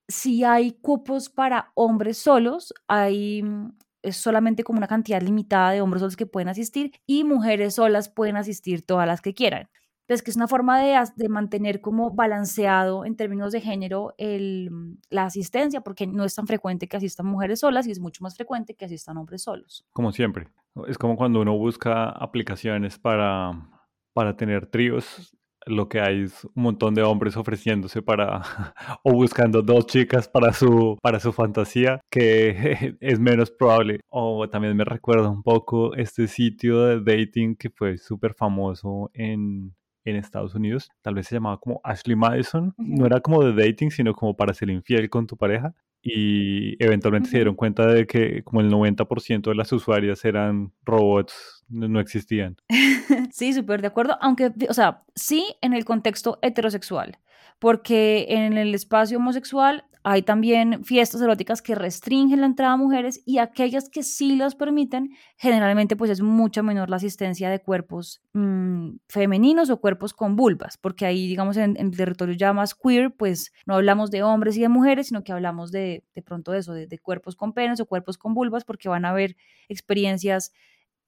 si 0.08 0.44
hay 0.44 0.74
cupos 0.74 1.30
para 1.30 1.72
hombres 1.76 2.18
solos, 2.18 2.74
hay 2.88 3.44
mm, 3.44 3.74
solamente 4.12 4.64
como 4.64 4.78
una 4.78 4.88
cantidad 4.88 5.22
limitada 5.22 5.72
de 5.72 5.82
hombres 5.82 6.02
solos 6.02 6.18
que 6.18 6.26
pueden 6.26 6.50
asistir 6.50 6.92
y 7.06 7.24
mujeres 7.24 7.76
solas 7.76 8.10
pueden 8.10 8.38
asistir 8.38 8.86
todas 8.86 9.08
las 9.08 9.22
que 9.22 9.34
quieran. 9.34 9.70
Entonces, 10.04 10.24
que 10.24 10.32
es 10.32 10.36
una 10.36 10.50
forma 10.50 10.82
de, 10.82 11.02
de 11.16 11.30
mantener 11.30 11.80
como 11.80 12.12
balanceado 12.12 13.06
en 13.06 13.16
términos 13.16 13.54
de 13.54 13.62
género 13.62 14.14
el, 14.18 14.70
la 15.10 15.24
asistencia, 15.24 15.80
porque 15.80 16.08
no 16.08 16.26
es 16.26 16.36
tan 16.36 16.46
frecuente 16.46 16.90
que 16.90 16.98
asistan 16.98 17.26
mujeres 17.26 17.62
solas 17.62 17.88
y 17.88 17.92
es 17.92 18.02
mucho 18.02 18.22
más 18.22 18.36
frecuente 18.36 18.76
que 18.76 18.84
asistan 18.84 19.16
hombres 19.16 19.44
solos. 19.44 19.86
Como 19.94 20.12
siempre, 20.12 20.50
es 20.88 20.98
como 20.98 21.16
cuando 21.16 21.40
uno 21.40 21.58
busca 21.58 22.10
aplicaciones 22.10 23.00
para, 23.00 23.70
para 24.12 24.36
tener 24.36 24.68
tríos, 24.68 25.34
lo 25.66 25.90
que 25.90 26.00
hay 26.02 26.24
es 26.24 26.46
un 26.46 26.64
montón 26.64 26.94
de 26.96 27.04
hombres 27.04 27.38
ofreciéndose 27.38 28.02
para 28.02 28.42
o 29.04 29.14
buscando 29.14 29.62
dos 29.62 29.88
chicas 29.88 30.28
para 30.28 30.54
su 30.54 30.98
para 31.02 31.20
su 31.20 31.32
fantasía 31.32 32.02
que 32.10 32.96
es 33.00 33.20
menos 33.20 33.52
probable. 33.52 34.00
O 34.10 34.48
también 34.50 34.76
me 34.76 34.86
recuerda 34.86 35.30
un 35.30 35.44
poco 35.44 35.96
este 35.96 36.28
sitio 36.28 36.84
de 36.84 37.00
dating 37.02 37.56
que 37.56 37.70
fue 37.70 37.98
súper 37.98 38.34
famoso 38.34 39.12
en 39.14 39.74
en 40.06 40.16
Estados 40.18 40.56
Unidos, 40.56 40.90
tal 41.02 41.16
vez 41.16 41.28
se 41.28 41.36
llamaba 41.36 41.60
como 41.60 41.80
Ashley 41.84 42.16
Madison, 42.16 42.74
no 42.78 43.06
era 43.06 43.22
como 43.22 43.44
de 43.44 43.54
dating, 43.54 43.90
sino 43.90 44.14
como 44.14 44.36
para 44.36 44.54
ser 44.54 44.70
infiel 44.70 45.10
con 45.10 45.28
tu 45.28 45.38
pareja, 45.38 45.74
y 46.02 46.76
eventualmente 46.84 47.30
se 47.30 47.38
dieron 47.38 47.56
cuenta 47.56 47.88
de 47.88 48.06
que 48.06 48.44
como 48.44 48.60
el 48.60 48.70
90% 48.70 49.50
de 49.50 49.56
las 49.56 49.72
usuarias 49.72 50.26
eran 50.26 50.74
robots, 50.84 51.53
no 51.70 52.00
existían. 52.00 52.58
sí, 53.32 53.54
súper 53.54 53.82
de 53.82 53.88
acuerdo, 53.88 54.18
aunque, 54.22 54.52
o 54.70 54.74
sea, 54.74 55.04
sí 55.16 55.46
en 55.62 55.74
el 55.74 55.86
contexto 55.86 56.40
heterosexual, 56.42 57.18
porque 57.60 58.26
en 58.30 58.58
el 58.58 58.74
espacio 58.76 59.18
homosexual 59.18 59.86
hay 60.04 60.22
también 60.22 60.84
fiestas 60.84 61.22
eróticas 61.22 61.62
que 61.62 61.76
restringen 61.76 62.42
la 62.42 62.48
entrada 62.48 62.74
a 62.74 62.78
mujeres 62.78 63.22
y 63.26 63.38
aquellas 63.38 63.90
que 63.90 64.04
sí 64.04 64.36
las 64.36 64.54
permiten, 64.54 65.16
generalmente 65.38 65.96
pues 65.96 66.12
es 66.12 66.22
mucho 66.22 66.62
menor 66.62 66.90
la 66.90 66.98
asistencia 66.98 67.50
de 67.50 67.62
cuerpos 67.62 68.22
mmm, 68.34 68.98
femeninos 69.08 69.70
o 69.70 69.80
cuerpos 69.80 70.14
con 70.14 70.36
vulvas, 70.36 70.78
porque 70.78 71.06
ahí 71.06 71.28
digamos 71.28 71.56
en, 71.56 71.78
el 71.78 71.96
territorio 71.96 72.36
ya 72.36 72.52
más 72.52 72.76
queer 72.76 73.16
pues 73.16 73.54
no 73.66 73.76
hablamos 73.76 74.12
de 74.12 74.24
hombres 74.24 74.58
y 74.58 74.62
de 74.62 74.70
mujeres, 74.70 75.08
sino 75.08 75.24
que 75.24 75.32
hablamos 75.32 75.72
de, 75.72 76.04
de 76.14 76.22
pronto 76.22 76.52
de 76.52 76.60
eso, 76.60 76.74
de, 76.74 76.86
de 76.86 77.00
cuerpos 77.00 77.38
con 77.38 77.54
penes 77.54 77.80
o 77.80 77.86
cuerpos 77.86 78.18
con 78.18 78.34
vulvas, 78.34 78.66
porque 78.66 78.90
van 78.90 79.06
a 79.06 79.12
haber 79.12 79.38
experiencias 79.70 80.52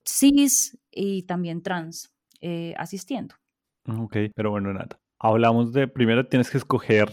cis 0.06 0.78
y 0.92 1.24
también 1.24 1.62
trans 1.62 2.14
eh, 2.42 2.74
asistiendo. 2.78 3.36
Ok, 3.88 4.18
pero 4.36 4.52
bueno, 4.52 4.74
nada. 4.74 5.00
Hablamos 5.20 5.74
de, 5.74 5.88
primero 5.88 6.28
tienes 6.28 6.50
que 6.50 6.58
escoger 6.58 7.10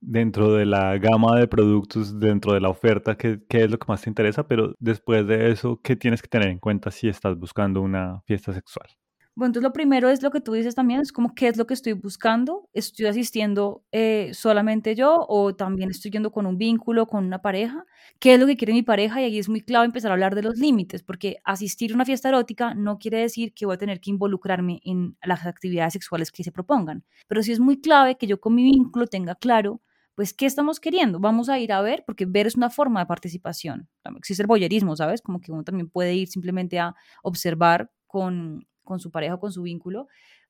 dentro 0.00 0.52
de 0.52 0.66
la 0.66 0.98
gama 0.98 1.38
de 1.38 1.46
productos, 1.46 2.18
dentro 2.18 2.54
de 2.54 2.60
la 2.60 2.68
oferta, 2.68 3.16
qué, 3.16 3.40
qué, 3.48 3.64
es 3.64 3.70
lo 3.70 3.78
que 3.78 3.86
más 3.88 4.02
te 4.02 4.10
interesa, 4.10 4.46
pero 4.46 4.74
después 4.80 5.26
de 5.26 5.50
eso, 5.50 5.80
¿qué 5.82 5.94
tienes 5.96 6.20
que 6.22 6.28
tener 6.28 6.48
en 6.48 6.58
cuenta 6.58 6.90
si 6.90 7.08
estás 7.08 7.38
buscando 7.38 7.80
una 7.80 8.20
fiesta 8.26 8.52
sexual? 8.52 8.88
Bueno, 9.34 9.48
entonces 9.48 9.62
lo 9.62 9.72
primero 9.72 10.10
es 10.10 10.22
lo 10.22 10.30
que 10.30 10.42
tú 10.42 10.52
dices 10.52 10.74
también, 10.74 11.00
es 11.00 11.10
como 11.10 11.34
qué 11.34 11.48
es 11.48 11.56
lo 11.56 11.66
que 11.66 11.72
estoy 11.72 11.94
buscando, 11.94 12.68
estoy 12.74 13.06
asistiendo 13.06 13.82
eh, 13.90 14.30
solamente 14.34 14.94
yo 14.94 15.24
o 15.26 15.54
también 15.54 15.88
estoy 15.90 16.10
yendo 16.10 16.30
con 16.30 16.44
un 16.44 16.58
vínculo, 16.58 17.06
con 17.06 17.24
una 17.24 17.40
pareja, 17.40 17.86
qué 18.18 18.34
es 18.34 18.40
lo 18.40 18.46
que 18.46 18.58
quiere 18.58 18.74
mi 18.74 18.82
pareja 18.82 19.22
y 19.22 19.24
ahí 19.24 19.38
es 19.38 19.48
muy 19.48 19.62
clave 19.62 19.86
empezar 19.86 20.10
a 20.10 20.14
hablar 20.14 20.34
de 20.34 20.42
los 20.42 20.58
límites, 20.58 21.02
porque 21.02 21.38
asistir 21.44 21.92
a 21.92 21.94
una 21.94 22.04
fiesta 22.04 22.28
erótica 22.28 22.74
no 22.74 22.98
quiere 22.98 23.20
decir 23.20 23.54
que 23.54 23.64
voy 23.64 23.76
a 23.76 23.78
tener 23.78 24.00
que 24.00 24.10
involucrarme 24.10 24.80
en 24.84 25.16
las 25.22 25.46
actividades 25.46 25.94
sexuales 25.94 26.30
que 26.30 26.44
se 26.44 26.52
propongan, 26.52 27.02
pero 27.26 27.42
sí 27.42 27.52
es 27.52 27.60
muy 27.60 27.80
clave 27.80 28.18
que 28.18 28.26
yo 28.26 28.38
con 28.38 28.54
mi 28.54 28.64
vínculo 28.64 29.06
tenga 29.06 29.34
claro 29.34 29.80
pues, 30.14 30.34
¿qué 30.34 30.44
estamos 30.44 30.78
queriendo? 30.78 31.20
Vamos 31.20 31.48
a 31.48 31.58
ir 31.58 31.72
a 31.72 31.80
ver, 31.80 32.04
porque 32.06 32.26
ver 32.26 32.46
es 32.46 32.54
una 32.54 32.68
forma 32.68 33.00
de 33.00 33.06
participación. 33.06 33.88
Existe 34.16 34.42
el 34.42 34.46
boyerismo, 34.46 34.94
¿sabes? 34.94 35.22
Como 35.22 35.40
que 35.40 35.50
uno 35.52 35.64
también 35.64 35.88
puede 35.88 36.14
ir 36.14 36.28
simplemente 36.28 36.78
a 36.78 36.94
observar 37.22 37.90
con, 38.06 38.66
con 38.82 39.00
su 39.00 39.10
pareja 39.10 39.34
o 39.34 39.40
con 39.40 39.52
su 39.52 39.62
vínculo. 39.62 40.08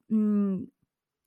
Mm, 0.09 0.65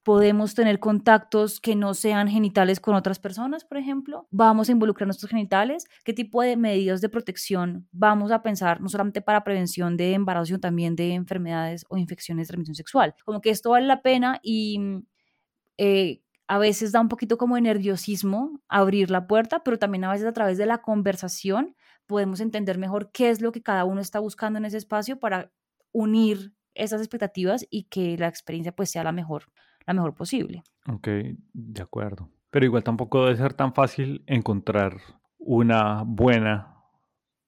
podemos 0.05 0.53
tener 0.53 0.79
contactos 0.79 1.59
que 1.59 1.75
no 1.75 1.95
sean 1.95 2.27
genitales 2.27 2.79
con 2.79 2.93
otras 2.93 3.17
personas, 3.17 3.65
por 3.65 3.77
ejemplo. 3.77 4.27
Vamos 4.29 4.69
a 4.69 4.71
involucrar 4.71 5.07
nuestros 5.07 5.31
genitales. 5.31 5.88
¿Qué 6.03 6.13
tipo 6.13 6.43
de 6.43 6.57
medidas 6.57 7.01
de 7.01 7.09
protección 7.09 7.88
vamos 7.91 8.31
a 8.31 8.43
pensar, 8.43 8.81
no 8.81 8.88
solamente 8.88 9.21
para 9.21 9.43
prevención 9.43 9.97
de 9.97 10.13
embarazo, 10.13 10.45
sino 10.45 10.59
también 10.59 10.95
de 10.95 11.13
enfermedades 11.13 11.85
o 11.89 11.97
infecciones 11.97 12.47
de 12.47 12.51
transmisión 12.51 12.75
sexual? 12.75 13.15
Como 13.25 13.41
que 13.41 13.50
esto 13.50 13.71
vale 13.71 13.88
la 13.88 14.03
pena 14.03 14.39
y 14.43 14.79
eh, 15.79 16.21
a 16.47 16.59
veces 16.59 16.91
da 16.91 17.01
un 17.01 17.09
poquito 17.09 17.38
como 17.38 17.55
de 17.55 17.62
nerviosismo 17.62 18.62
abrir 18.67 19.09
la 19.09 19.25
puerta, 19.27 19.63
pero 19.63 19.79
también 19.79 20.03
a 20.03 20.12
veces 20.12 20.27
a 20.27 20.33
través 20.33 20.59
de 20.59 20.67
la 20.67 20.83
conversación 20.83 21.75
podemos 22.05 22.39
entender 22.39 22.77
mejor 22.77 23.12
qué 23.12 23.29
es 23.29 23.41
lo 23.41 23.51
que 23.51 23.63
cada 23.63 23.85
uno 23.85 24.01
está 24.01 24.19
buscando 24.19 24.59
en 24.59 24.65
ese 24.65 24.77
espacio 24.77 25.19
para 25.19 25.51
unir 25.91 26.53
esas 26.75 27.01
expectativas 27.01 27.65
y 27.70 27.84
que 27.84 28.17
la 28.17 28.27
experiencia 28.27 28.75
pues 28.75 28.91
sea 28.91 29.03
la 29.03 29.12
mejor, 29.12 29.46
la 29.86 29.94
mejor 29.94 30.13
posible. 30.13 30.63
Ok, 30.88 31.08
de 31.53 31.82
acuerdo. 31.82 32.29
Pero 32.51 32.65
igual 32.65 32.84
tampoco 32.84 33.24
debe 33.25 33.38
ser 33.38 33.53
tan 33.53 33.74
fácil 33.74 34.24
encontrar 34.27 34.98
una 35.38 36.03
buena 36.05 36.75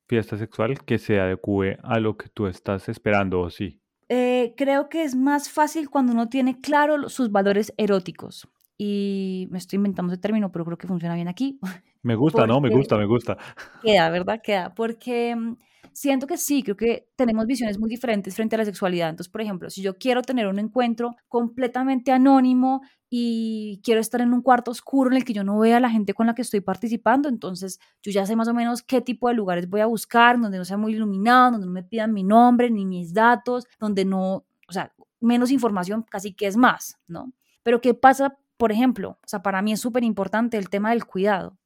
fiesta 0.07 0.37
sexual 0.37 0.83
que 0.85 0.97
se 0.97 1.19
adecue 1.19 1.77
a 1.83 1.99
lo 1.99 2.17
que 2.17 2.29
tú 2.29 2.47
estás 2.47 2.89
esperando 2.89 3.41
o 3.41 3.49
sí. 3.49 3.81
Eh, 4.09 4.53
creo 4.55 4.87
que 4.87 5.03
es 5.03 5.15
más 5.15 5.49
fácil 5.49 5.89
cuando 5.89 6.13
uno 6.13 6.29
tiene 6.29 6.61
claro 6.61 7.09
sus 7.09 7.31
valores 7.31 7.73
eróticos 7.77 8.47
y 8.77 9.47
me 9.49 9.57
estoy 9.57 9.77
inventando 9.77 10.13
ese 10.13 10.21
término, 10.21 10.51
pero 10.51 10.63
creo 10.63 10.77
que 10.77 10.87
funciona 10.87 11.15
bien 11.15 11.27
aquí. 11.27 11.59
Me 12.03 12.15
gusta, 12.15 12.45
¿no? 12.45 12.61
Me 12.61 12.69
gusta, 12.69 12.97
me 12.97 13.05
gusta. 13.05 13.37
Queda, 13.81 14.09
¿verdad? 14.09 14.41
Queda. 14.41 14.73
Porque 14.73 15.35
mm, 15.35 15.57
siento 15.97 16.27
que 16.27 16.37
sí, 16.37 16.61
creo 16.61 16.77
que 16.77 17.09
tenemos 17.15 17.47
visiones 17.47 17.79
muy 17.79 17.89
diferentes 17.89 18.35
frente 18.35 18.55
a 18.55 18.59
la 18.59 18.65
sexualidad. 18.65 19.09
Entonces, 19.09 19.31
por 19.31 19.41
ejemplo, 19.41 19.67
si 19.71 19.81
yo 19.81 19.97
quiero 19.97 20.21
tener 20.21 20.45
un 20.45 20.59
encuentro 20.59 21.15
completamente 21.27 22.11
anónimo 22.11 22.81
y 23.09 23.81
quiero 23.83 23.99
estar 23.99 24.21
en 24.21 24.31
un 24.31 24.43
cuarto 24.43 24.69
oscuro 24.69 25.09
en 25.09 25.17
el 25.17 25.25
que 25.25 25.33
yo 25.33 25.43
no 25.43 25.57
vea 25.57 25.77
a 25.77 25.79
la 25.79 25.89
gente 25.89 26.13
con 26.13 26.27
la 26.27 26.35
que 26.35 26.43
estoy 26.43 26.61
participando, 26.61 27.29
entonces 27.29 27.79
yo 28.03 28.11
ya 28.11 28.27
sé 28.27 28.35
más 28.35 28.47
o 28.47 28.53
menos 28.53 28.83
qué 28.83 29.01
tipo 29.01 29.27
de 29.27 29.33
lugares 29.33 29.67
voy 29.67 29.81
a 29.81 29.87
buscar, 29.87 30.39
donde 30.39 30.59
no 30.59 30.65
sea 30.65 30.77
muy 30.77 30.93
iluminado, 30.93 31.53
donde 31.53 31.65
no 31.65 31.73
me 31.73 31.81
pidan 31.81 32.13
mi 32.13 32.23
nombre 32.23 32.69
ni 32.69 32.85
mis 32.85 33.11
datos, 33.11 33.65
donde 33.79 34.05
no, 34.05 34.45
o 34.67 34.71
sea, 34.71 34.93
menos 35.19 35.49
información 35.49 36.05
casi 36.07 36.35
que 36.35 36.45
es 36.45 36.57
más, 36.57 36.99
¿no? 37.07 37.33
Pero 37.63 37.81
¿qué 37.81 37.95
pasa, 37.95 38.37
por 38.57 38.71
ejemplo? 38.71 39.17
O 39.23 39.27
sea, 39.27 39.41
para 39.41 39.63
mí 39.63 39.71
es 39.71 39.79
súper 39.79 40.03
importante 40.03 40.59
el 40.59 40.69
tema 40.69 40.91
del 40.91 41.05
cuidado. 41.05 41.57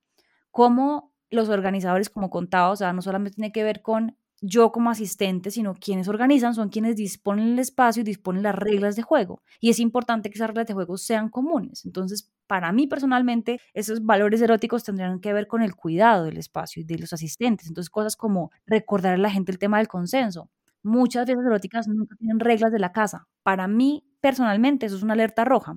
Cómo 0.52 1.12
los 1.32 1.50
organizadores, 1.50 2.10
como 2.10 2.30
contaba, 2.30 2.70
o 2.70 2.76
sea, 2.78 2.94
no 2.94 3.02
solamente 3.02 3.36
tiene 3.36 3.52
que 3.52 3.64
ver 3.64 3.82
con 3.82 4.18
yo 4.42 4.72
como 4.72 4.90
asistente, 4.90 5.52
sino 5.52 5.76
quienes 5.76 6.08
organizan 6.08 6.56
son 6.56 6.70
quienes 6.70 6.96
disponen 6.96 7.50
el 7.54 7.60
espacio 7.60 8.02
y 8.02 8.04
disponen 8.04 8.44
las 8.44 8.56
reglas 8.56 8.96
de 8.96 9.04
juego. 9.04 9.42
Y 9.60 9.70
es 9.70 9.80
importante 9.80 10.30
que 10.30 10.36
esas 10.36 10.48
reglas 10.48 10.68
de 10.68 10.74
juego 10.74 10.98
sean 10.98 11.30
comunes. 11.30 11.86
Entonces, 11.86 12.32
para 12.48 12.72
mí 12.72 12.88
personalmente, 12.88 13.60
esos 13.74 14.04
valores 14.04 14.42
eróticos 14.42 14.84
tendrían 14.84 15.20
que 15.20 15.32
ver 15.34 15.48
con 15.48 15.62
el 15.62 15.76
cuidado 15.76 16.26
del 16.26 16.38
espacio 16.38 16.82
y 16.82 16.86
de 16.86 16.98
los 17.00 17.14
asistentes. 17.14 17.68
Entonces, 17.68 17.90
cosas 17.92 18.16
como 18.16 18.52
recordar 18.66 19.14
a 19.14 19.18
la 19.18 19.30
gente 19.32 19.52
el 19.52 19.60
tema 19.60 19.78
del 19.78 19.88
consenso. 19.88 20.50
Muchas 20.84 21.26
fiestas 21.26 21.46
eróticas 21.46 21.88
nunca 21.88 22.16
tienen 22.16 22.40
reglas 22.40 22.72
de 22.72 22.80
la 22.80 22.92
casa. 22.92 23.28
Para 23.44 23.68
mí, 23.68 24.04
personalmente, 24.22 24.88
eso 24.88 24.96
es 24.96 25.04
una 25.04 25.14
alerta 25.14 25.46
roja, 25.46 25.76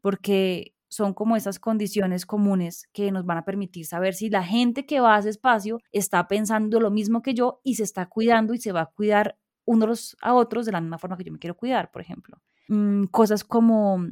porque 0.00 0.71
son 0.92 1.14
como 1.14 1.36
esas 1.36 1.58
condiciones 1.58 2.26
comunes 2.26 2.86
que 2.92 3.10
nos 3.12 3.24
van 3.24 3.38
a 3.38 3.46
permitir 3.46 3.86
saber 3.86 4.12
si 4.12 4.28
la 4.28 4.44
gente 4.44 4.84
que 4.84 5.00
va 5.00 5.16
a 5.16 5.20
ese 5.20 5.30
espacio 5.30 5.78
está 5.90 6.28
pensando 6.28 6.80
lo 6.80 6.90
mismo 6.90 7.22
que 7.22 7.32
yo 7.32 7.62
y 7.64 7.76
se 7.76 7.82
está 7.82 8.10
cuidando 8.10 8.52
y 8.52 8.58
se 8.58 8.72
va 8.72 8.82
a 8.82 8.86
cuidar 8.86 9.38
unos 9.64 10.18
a 10.20 10.34
otros 10.34 10.66
de 10.66 10.72
la 10.72 10.82
misma 10.82 10.98
forma 10.98 11.16
que 11.16 11.24
yo 11.24 11.32
me 11.32 11.38
quiero 11.38 11.56
cuidar, 11.56 11.90
por 11.90 12.02
ejemplo. 12.02 12.42
Mm, 12.68 13.04
cosas 13.04 13.42
como 13.42 14.04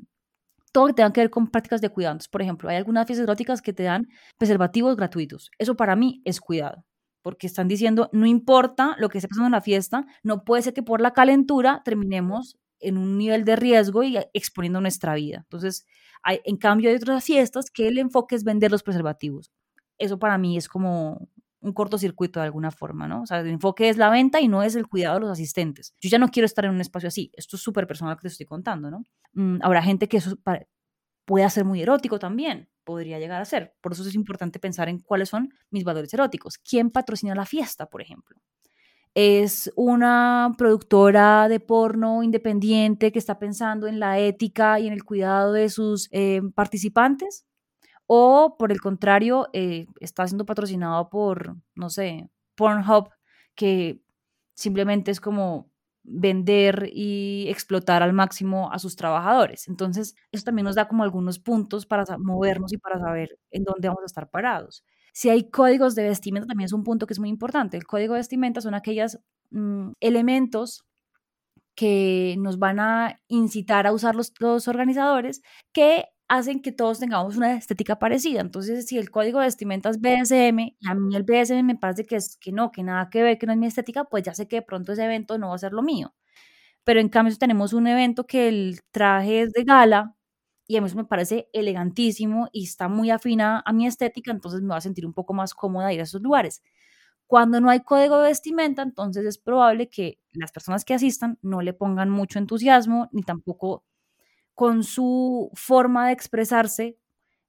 todo 0.72 0.86
que 0.86 0.94
tenga 0.94 1.12
que 1.12 1.20
ver 1.20 1.28
con 1.28 1.48
prácticas 1.48 1.82
de 1.82 1.90
cuidado. 1.90 2.18
por 2.30 2.40
ejemplo, 2.40 2.70
hay 2.70 2.76
algunas 2.76 3.06
fiestas 3.06 3.24
eróticas 3.24 3.60
que 3.60 3.74
te 3.74 3.82
dan 3.82 4.08
preservativos 4.38 4.96
gratuitos. 4.96 5.50
Eso 5.58 5.76
para 5.76 5.96
mí 5.96 6.22
es 6.24 6.40
cuidado, 6.40 6.86
porque 7.20 7.46
están 7.46 7.68
diciendo, 7.68 8.08
no 8.14 8.24
importa 8.24 8.96
lo 8.98 9.10
que 9.10 9.18
esté 9.18 9.28
pasando 9.28 9.48
en 9.48 9.52
la 9.52 9.60
fiesta, 9.60 10.06
no 10.22 10.44
puede 10.44 10.62
ser 10.62 10.72
que 10.72 10.82
por 10.82 11.02
la 11.02 11.12
calentura 11.12 11.82
terminemos 11.84 12.58
en 12.78 12.96
un 12.96 13.18
nivel 13.18 13.44
de 13.44 13.56
riesgo 13.56 14.02
y 14.02 14.16
exponiendo 14.32 14.80
nuestra 14.80 15.14
vida. 15.14 15.40
Entonces, 15.44 15.84
hay, 16.22 16.40
en 16.44 16.56
cambio, 16.56 16.90
hay 16.90 16.96
otras 16.96 17.24
fiestas 17.24 17.70
que 17.70 17.88
el 17.88 17.98
enfoque 17.98 18.34
es 18.34 18.44
vender 18.44 18.70
los 18.70 18.82
preservativos. 18.82 19.50
Eso 19.98 20.18
para 20.18 20.38
mí 20.38 20.56
es 20.56 20.68
como 20.68 21.28
un 21.60 21.72
cortocircuito 21.72 22.40
de 22.40 22.46
alguna 22.46 22.70
forma, 22.70 23.06
¿no? 23.06 23.22
O 23.22 23.26
sea, 23.26 23.40
el 23.40 23.48
enfoque 23.48 23.88
es 23.88 23.96
la 23.96 24.08
venta 24.10 24.40
y 24.40 24.48
no 24.48 24.62
es 24.62 24.74
el 24.76 24.86
cuidado 24.86 25.16
de 25.16 25.20
los 25.20 25.30
asistentes. 25.30 25.94
Yo 26.00 26.08
ya 26.08 26.18
no 26.18 26.28
quiero 26.28 26.46
estar 26.46 26.64
en 26.64 26.70
un 26.72 26.80
espacio 26.80 27.08
así. 27.08 27.30
Esto 27.34 27.56
es 27.56 27.62
súper 27.62 27.86
personal 27.86 28.16
que 28.16 28.22
te 28.22 28.28
estoy 28.28 28.46
contando, 28.46 28.90
¿no? 28.90 29.04
Mm, 29.34 29.58
habrá 29.62 29.82
gente 29.82 30.08
que 30.08 30.16
eso 30.16 30.36
puede 31.26 31.48
ser 31.50 31.64
muy 31.64 31.82
erótico 31.82 32.18
también, 32.18 32.70
podría 32.84 33.18
llegar 33.18 33.42
a 33.42 33.44
ser. 33.44 33.74
Por 33.80 33.92
eso 33.92 34.06
es 34.06 34.14
importante 34.14 34.58
pensar 34.58 34.88
en 34.88 35.00
cuáles 35.00 35.28
son 35.28 35.52
mis 35.70 35.84
valores 35.84 36.12
eróticos. 36.14 36.58
¿Quién 36.58 36.90
patrocina 36.90 37.34
la 37.34 37.44
fiesta, 37.44 37.86
por 37.86 38.00
ejemplo? 38.02 38.40
Es 39.14 39.72
una 39.76 40.54
productora 40.58 41.48
de 41.48 41.60
porno 41.60 42.22
independiente 42.22 43.12
que 43.12 43.18
está 43.18 43.38
pensando 43.38 43.86
en 43.88 44.00
la 44.00 44.18
ética 44.20 44.80
y 44.80 44.86
en 44.86 44.92
el 44.94 45.04
cuidado 45.04 45.52
de 45.52 45.68
sus 45.70 46.08
eh, 46.12 46.42
participantes, 46.54 47.44
o 48.06 48.56
por 48.58 48.72
el 48.72 48.80
contrario, 48.80 49.48
eh, 49.52 49.86
está 50.00 50.26
siendo 50.26 50.46
patrocinado 50.46 51.10
por, 51.10 51.56
no 51.74 51.90
sé, 51.90 52.28
Pornhub, 52.56 53.10
que 53.54 54.00
simplemente 54.54 55.10
es 55.12 55.20
como 55.20 55.70
vender 56.02 56.90
y 56.92 57.46
explotar 57.48 58.02
al 58.02 58.12
máximo 58.12 58.72
a 58.72 58.78
sus 58.78 58.96
trabajadores. 58.96 59.68
Entonces, 59.68 60.16
eso 60.32 60.44
también 60.44 60.64
nos 60.66 60.74
da 60.76 60.88
como 60.88 61.04
algunos 61.04 61.38
puntos 61.38 61.86
para 61.86 62.04
movernos 62.18 62.72
y 62.72 62.78
para 62.78 62.98
saber 62.98 63.38
en 63.50 63.64
dónde 63.64 63.88
vamos 63.88 64.02
a 64.02 64.06
estar 64.06 64.28
parados. 64.30 64.84
Si 65.12 65.28
hay 65.30 65.50
códigos 65.50 65.94
de 65.94 66.04
vestimenta, 66.04 66.46
también 66.46 66.66
es 66.66 66.72
un 66.72 66.84
punto 66.84 67.06
que 67.06 67.14
es 67.14 67.20
muy 67.20 67.28
importante. 67.28 67.76
El 67.76 67.86
código 67.86 68.14
de 68.14 68.20
vestimenta 68.20 68.60
son 68.60 68.74
aquellos 68.74 69.18
mm, 69.50 69.92
elementos 70.00 70.84
que 71.74 72.36
nos 72.38 72.58
van 72.58 72.80
a 72.80 73.20
incitar 73.28 73.86
a 73.86 73.92
usar 73.92 74.14
los, 74.14 74.32
los 74.38 74.68
organizadores 74.68 75.42
que 75.72 76.06
hacen 76.28 76.62
que 76.62 76.72
todos 76.72 77.00
tengamos 77.00 77.36
una 77.36 77.54
estética 77.54 77.98
parecida. 77.98 78.40
Entonces, 78.40 78.86
si 78.86 78.98
el 78.98 79.10
código 79.10 79.40
de 79.40 79.46
vestimenta 79.46 79.90
es 79.90 80.00
BSM 80.00 80.76
y 80.78 80.88
a 80.88 80.94
mí 80.94 81.16
el 81.16 81.24
BSM 81.24 81.64
me 81.64 81.76
parece 81.76 82.06
que, 82.06 82.16
es, 82.16 82.36
que 82.36 82.52
no, 82.52 82.70
que 82.70 82.82
nada 82.84 83.10
que 83.10 83.22
ver, 83.22 83.38
que 83.38 83.46
no 83.46 83.52
es 83.52 83.58
mi 83.58 83.66
estética, 83.66 84.04
pues 84.04 84.22
ya 84.24 84.34
sé 84.34 84.46
que 84.46 84.56
de 84.56 84.62
pronto 84.62 84.92
ese 84.92 85.04
evento 85.04 85.38
no 85.38 85.48
va 85.48 85.56
a 85.56 85.58
ser 85.58 85.72
lo 85.72 85.82
mío. 85.82 86.14
Pero 86.84 87.00
en 87.00 87.08
cambio, 87.08 87.32
si 87.32 87.38
tenemos 87.38 87.72
un 87.72 87.86
evento 87.88 88.26
que 88.26 88.48
el 88.48 88.80
traje 88.92 89.42
es 89.42 89.52
de 89.52 89.64
gala, 89.64 90.16
y 90.70 90.76
a 90.76 90.80
mí 90.80 90.86
eso 90.86 90.96
me 90.96 91.04
parece 91.04 91.48
elegantísimo 91.52 92.48
y 92.52 92.62
está 92.62 92.86
muy 92.86 93.10
afina 93.10 93.60
a 93.66 93.72
mi 93.72 93.88
estética, 93.88 94.30
entonces 94.30 94.60
me 94.60 94.68
voy 94.68 94.76
a 94.76 94.80
sentir 94.80 95.04
un 95.04 95.12
poco 95.12 95.34
más 95.34 95.52
cómoda 95.52 95.92
ir 95.92 95.98
a 95.98 96.04
esos 96.04 96.22
lugares. 96.22 96.62
Cuando 97.26 97.60
no 97.60 97.70
hay 97.70 97.80
código 97.80 98.18
de 98.18 98.28
vestimenta, 98.28 98.82
entonces 98.82 99.26
es 99.26 99.36
probable 99.36 99.88
que 99.88 100.20
las 100.32 100.52
personas 100.52 100.84
que 100.84 100.94
asistan 100.94 101.40
no 101.42 101.60
le 101.60 101.72
pongan 101.72 102.08
mucho 102.08 102.38
entusiasmo 102.38 103.08
ni 103.10 103.22
tampoco 103.22 103.84
con 104.54 104.84
su 104.84 105.50
forma 105.54 106.06
de 106.06 106.12
expresarse, 106.12 106.96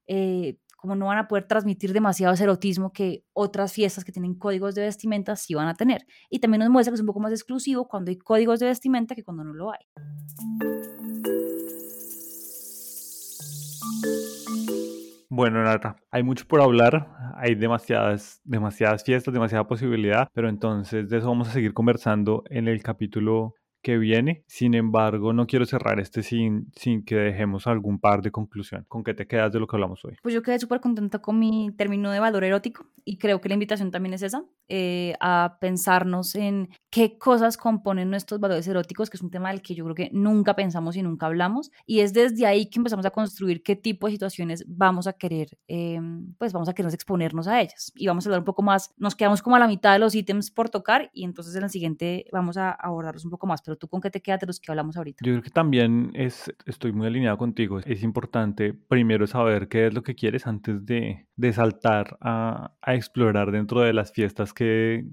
eh, 0.07 0.57
como 0.75 0.95
no 0.95 1.05
van 1.05 1.19
a 1.19 1.27
poder 1.27 1.47
transmitir 1.47 1.93
demasiado 1.93 2.33
erotismo 2.33 2.91
que 2.91 3.23
otras 3.33 3.71
fiestas 3.71 4.03
que 4.03 4.11
tienen 4.11 4.33
códigos 4.33 4.73
de 4.73 4.81
vestimenta 4.81 5.35
sí 5.35 5.53
van 5.53 5.67
a 5.67 5.75
tener. 5.75 6.07
Y 6.31 6.39
también 6.39 6.61
nos 6.61 6.71
muestra 6.71 6.91
que 6.91 6.95
es 6.95 7.01
un 7.01 7.07
poco 7.07 7.19
más 7.19 7.31
exclusivo 7.31 7.87
cuando 7.87 8.09
hay 8.09 8.17
códigos 8.17 8.59
de 8.59 8.65
vestimenta 8.65 9.13
que 9.13 9.23
cuando 9.23 9.43
no 9.43 9.53
lo 9.53 9.71
hay. 9.71 9.85
Bueno, 15.33 15.63
Nata, 15.63 15.95
hay 16.11 16.23
mucho 16.23 16.45
por 16.45 16.61
hablar, 16.61 17.07
hay 17.37 17.55
demasiadas, 17.55 18.41
demasiadas 18.43 19.03
fiestas, 19.03 19.33
demasiada 19.33 19.65
posibilidad, 19.65 20.27
pero 20.33 20.49
entonces 20.49 21.09
de 21.09 21.17
eso 21.19 21.29
vamos 21.29 21.47
a 21.47 21.51
seguir 21.53 21.73
conversando 21.73 22.43
en 22.49 22.67
el 22.67 22.83
capítulo 22.83 23.55
que 23.81 23.97
viene. 23.97 24.43
Sin 24.47 24.73
embargo, 24.73 25.33
no 25.33 25.47
quiero 25.47 25.65
cerrar 25.65 25.99
este 25.99 26.23
sin, 26.23 26.71
sin 26.75 27.03
que 27.03 27.15
dejemos 27.15 27.67
algún 27.67 27.99
par 27.99 28.21
de 28.21 28.31
conclusión. 28.31 28.85
¿Con 28.87 29.03
qué 29.03 29.13
te 29.13 29.27
quedas 29.27 29.51
de 29.51 29.59
lo 29.59 29.67
que 29.67 29.75
hablamos 29.75 30.03
hoy? 30.05 30.15
Pues 30.21 30.33
yo 30.33 30.41
quedé 30.41 30.59
súper 30.59 30.79
contenta 30.79 31.19
con 31.19 31.39
mi 31.39 31.71
término 31.77 32.11
de 32.11 32.19
valor 32.19 32.43
erótico 32.43 32.85
y 33.03 33.17
creo 33.17 33.41
que 33.41 33.49
la 33.49 33.55
invitación 33.55 33.91
también 33.91 34.13
es 34.13 34.21
esa, 34.21 34.43
eh, 34.67 35.15
a 35.19 35.57
pensarnos 35.59 36.35
en 36.35 36.69
qué 36.89 37.17
cosas 37.17 37.57
componen 37.57 38.09
nuestros 38.09 38.39
valores 38.39 38.67
eróticos, 38.67 39.09
que 39.09 39.17
es 39.17 39.23
un 39.23 39.31
tema 39.31 39.49
del 39.49 39.61
que 39.61 39.73
yo 39.73 39.83
creo 39.85 39.95
que 39.95 40.09
nunca 40.13 40.55
pensamos 40.55 40.95
y 40.95 41.01
nunca 41.01 41.25
hablamos. 41.25 41.71
Y 41.85 42.01
es 42.01 42.13
desde 42.13 42.45
ahí 42.45 42.67
que 42.67 42.79
empezamos 42.79 43.05
a 43.05 43.11
construir 43.11 43.63
qué 43.63 43.75
tipo 43.75 44.07
de 44.07 44.13
situaciones 44.13 44.63
vamos 44.67 45.07
a 45.07 45.13
querer, 45.13 45.57
em, 45.67 46.33
pues 46.37 46.53
vamos 46.53 46.69
a 46.69 46.73
querer 46.73 46.93
exponernos 46.93 47.47
a 47.47 47.61
ellas. 47.61 47.91
Y 47.95 48.07
vamos 48.07 48.25
a 48.25 48.29
hablar 48.29 48.39
un 48.39 48.45
poco 48.45 48.61
más, 48.61 48.93
nos 48.97 49.15
quedamos 49.15 49.41
como 49.41 49.55
a 49.55 49.59
la 49.59 49.67
mitad 49.67 49.93
de 49.93 49.99
los 49.99 50.13
ítems 50.13 50.51
por 50.51 50.69
tocar 50.69 51.09
y 51.13 51.23
entonces 51.23 51.55
en 51.55 51.63
el 51.63 51.69
siguiente 51.69 52.25
vamos 52.31 52.57
a 52.57 52.71
abordarlos 52.71 53.25
un 53.25 53.31
poco 53.31 53.47
más 53.47 53.61
pero 53.61 53.70
tú 53.77 53.87
con 53.87 54.01
qué 54.01 54.09
te 54.09 54.21
quedas 54.21 54.39
de 54.39 54.47
los 54.47 54.59
que 54.59 54.71
hablamos 54.71 54.97
ahorita. 54.97 55.19
Yo 55.25 55.33
creo 55.33 55.43
que 55.43 55.49
también 55.49 56.11
es, 56.13 56.53
estoy 56.65 56.91
muy 56.91 57.07
alineado 57.07 57.37
contigo. 57.37 57.79
Es 57.79 58.03
importante 58.03 58.73
primero 58.73 59.27
saber 59.27 59.67
qué 59.67 59.87
es 59.87 59.93
lo 59.93 60.03
que 60.03 60.15
quieres 60.15 60.47
antes 60.47 60.85
de, 60.85 61.27
de 61.35 61.53
saltar 61.53 62.17
a, 62.21 62.73
a, 62.81 62.95
explorar 62.95 63.51
dentro 63.51 63.81
de 63.81 63.93
las 63.93 64.11
fiestas 64.11 64.53
que, 64.53 65.05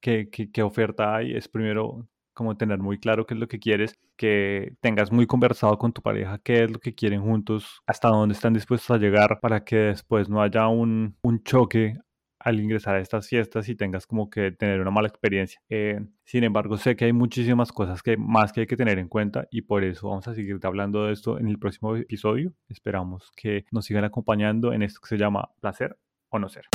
que, 0.00 0.28
que, 0.30 0.62
oferta 0.62 1.16
hay. 1.16 1.34
Es 1.34 1.48
primero 1.48 2.08
como 2.34 2.56
tener 2.56 2.78
muy 2.78 2.98
claro 2.98 3.26
qué 3.26 3.34
es 3.34 3.40
lo 3.40 3.48
que 3.48 3.58
quieres, 3.58 3.98
que 4.16 4.76
tengas 4.80 5.10
muy 5.10 5.26
conversado 5.26 5.78
con 5.78 5.92
tu 5.92 6.02
pareja 6.02 6.38
qué 6.38 6.64
es 6.64 6.70
lo 6.70 6.78
que 6.78 6.94
quieren 6.94 7.22
juntos, 7.22 7.80
hasta 7.86 8.08
dónde 8.08 8.34
están 8.34 8.52
dispuestos 8.52 8.90
a 8.90 8.98
llegar 8.98 9.40
para 9.40 9.64
que 9.64 9.76
después 9.76 10.28
no 10.28 10.42
haya 10.42 10.68
un, 10.68 11.16
un 11.22 11.42
choque 11.42 11.98
al 12.46 12.60
ingresar 12.60 12.94
a 12.94 13.00
estas 13.00 13.28
fiestas 13.28 13.68
y 13.68 13.74
tengas 13.74 14.06
como 14.06 14.30
que 14.30 14.52
tener 14.52 14.80
una 14.80 14.92
mala 14.92 15.08
experiencia. 15.08 15.60
Eh, 15.68 15.98
sin 16.24 16.44
embargo, 16.44 16.76
sé 16.78 16.94
que 16.94 17.06
hay 17.06 17.12
muchísimas 17.12 17.72
cosas 17.72 18.04
que 18.04 18.16
más 18.16 18.52
que 18.52 18.60
hay 18.60 18.66
que 18.68 18.76
tener 18.76 19.00
en 19.00 19.08
cuenta 19.08 19.48
y 19.50 19.62
por 19.62 19.82
eso 19.82 20.10
vamos 20.10 20.28
a 20.28 20.34
seguir 20.34 20.60
hablando 20.62 21.06
de 21.06 21.12
esto 21.12 21.40
en 21.40 21.48
el 21.48 21.58
próximo 21.58 21.96
episodio. 21.96 22.52
Esperamos 22.68 23.32
que 23.34 23.64
nos 23.72 23.86
sigan 23.86 24.04
acompañando 24.04 24.72
en 24.72 24.84
esto 24.84 25.00
que 25.00 25.08
se 25.08 25.18
llama 25.18 25.50
placer 25.60 25.98
o 26.28 26.38
no 26.38 26.48
ser. 26.48 26.66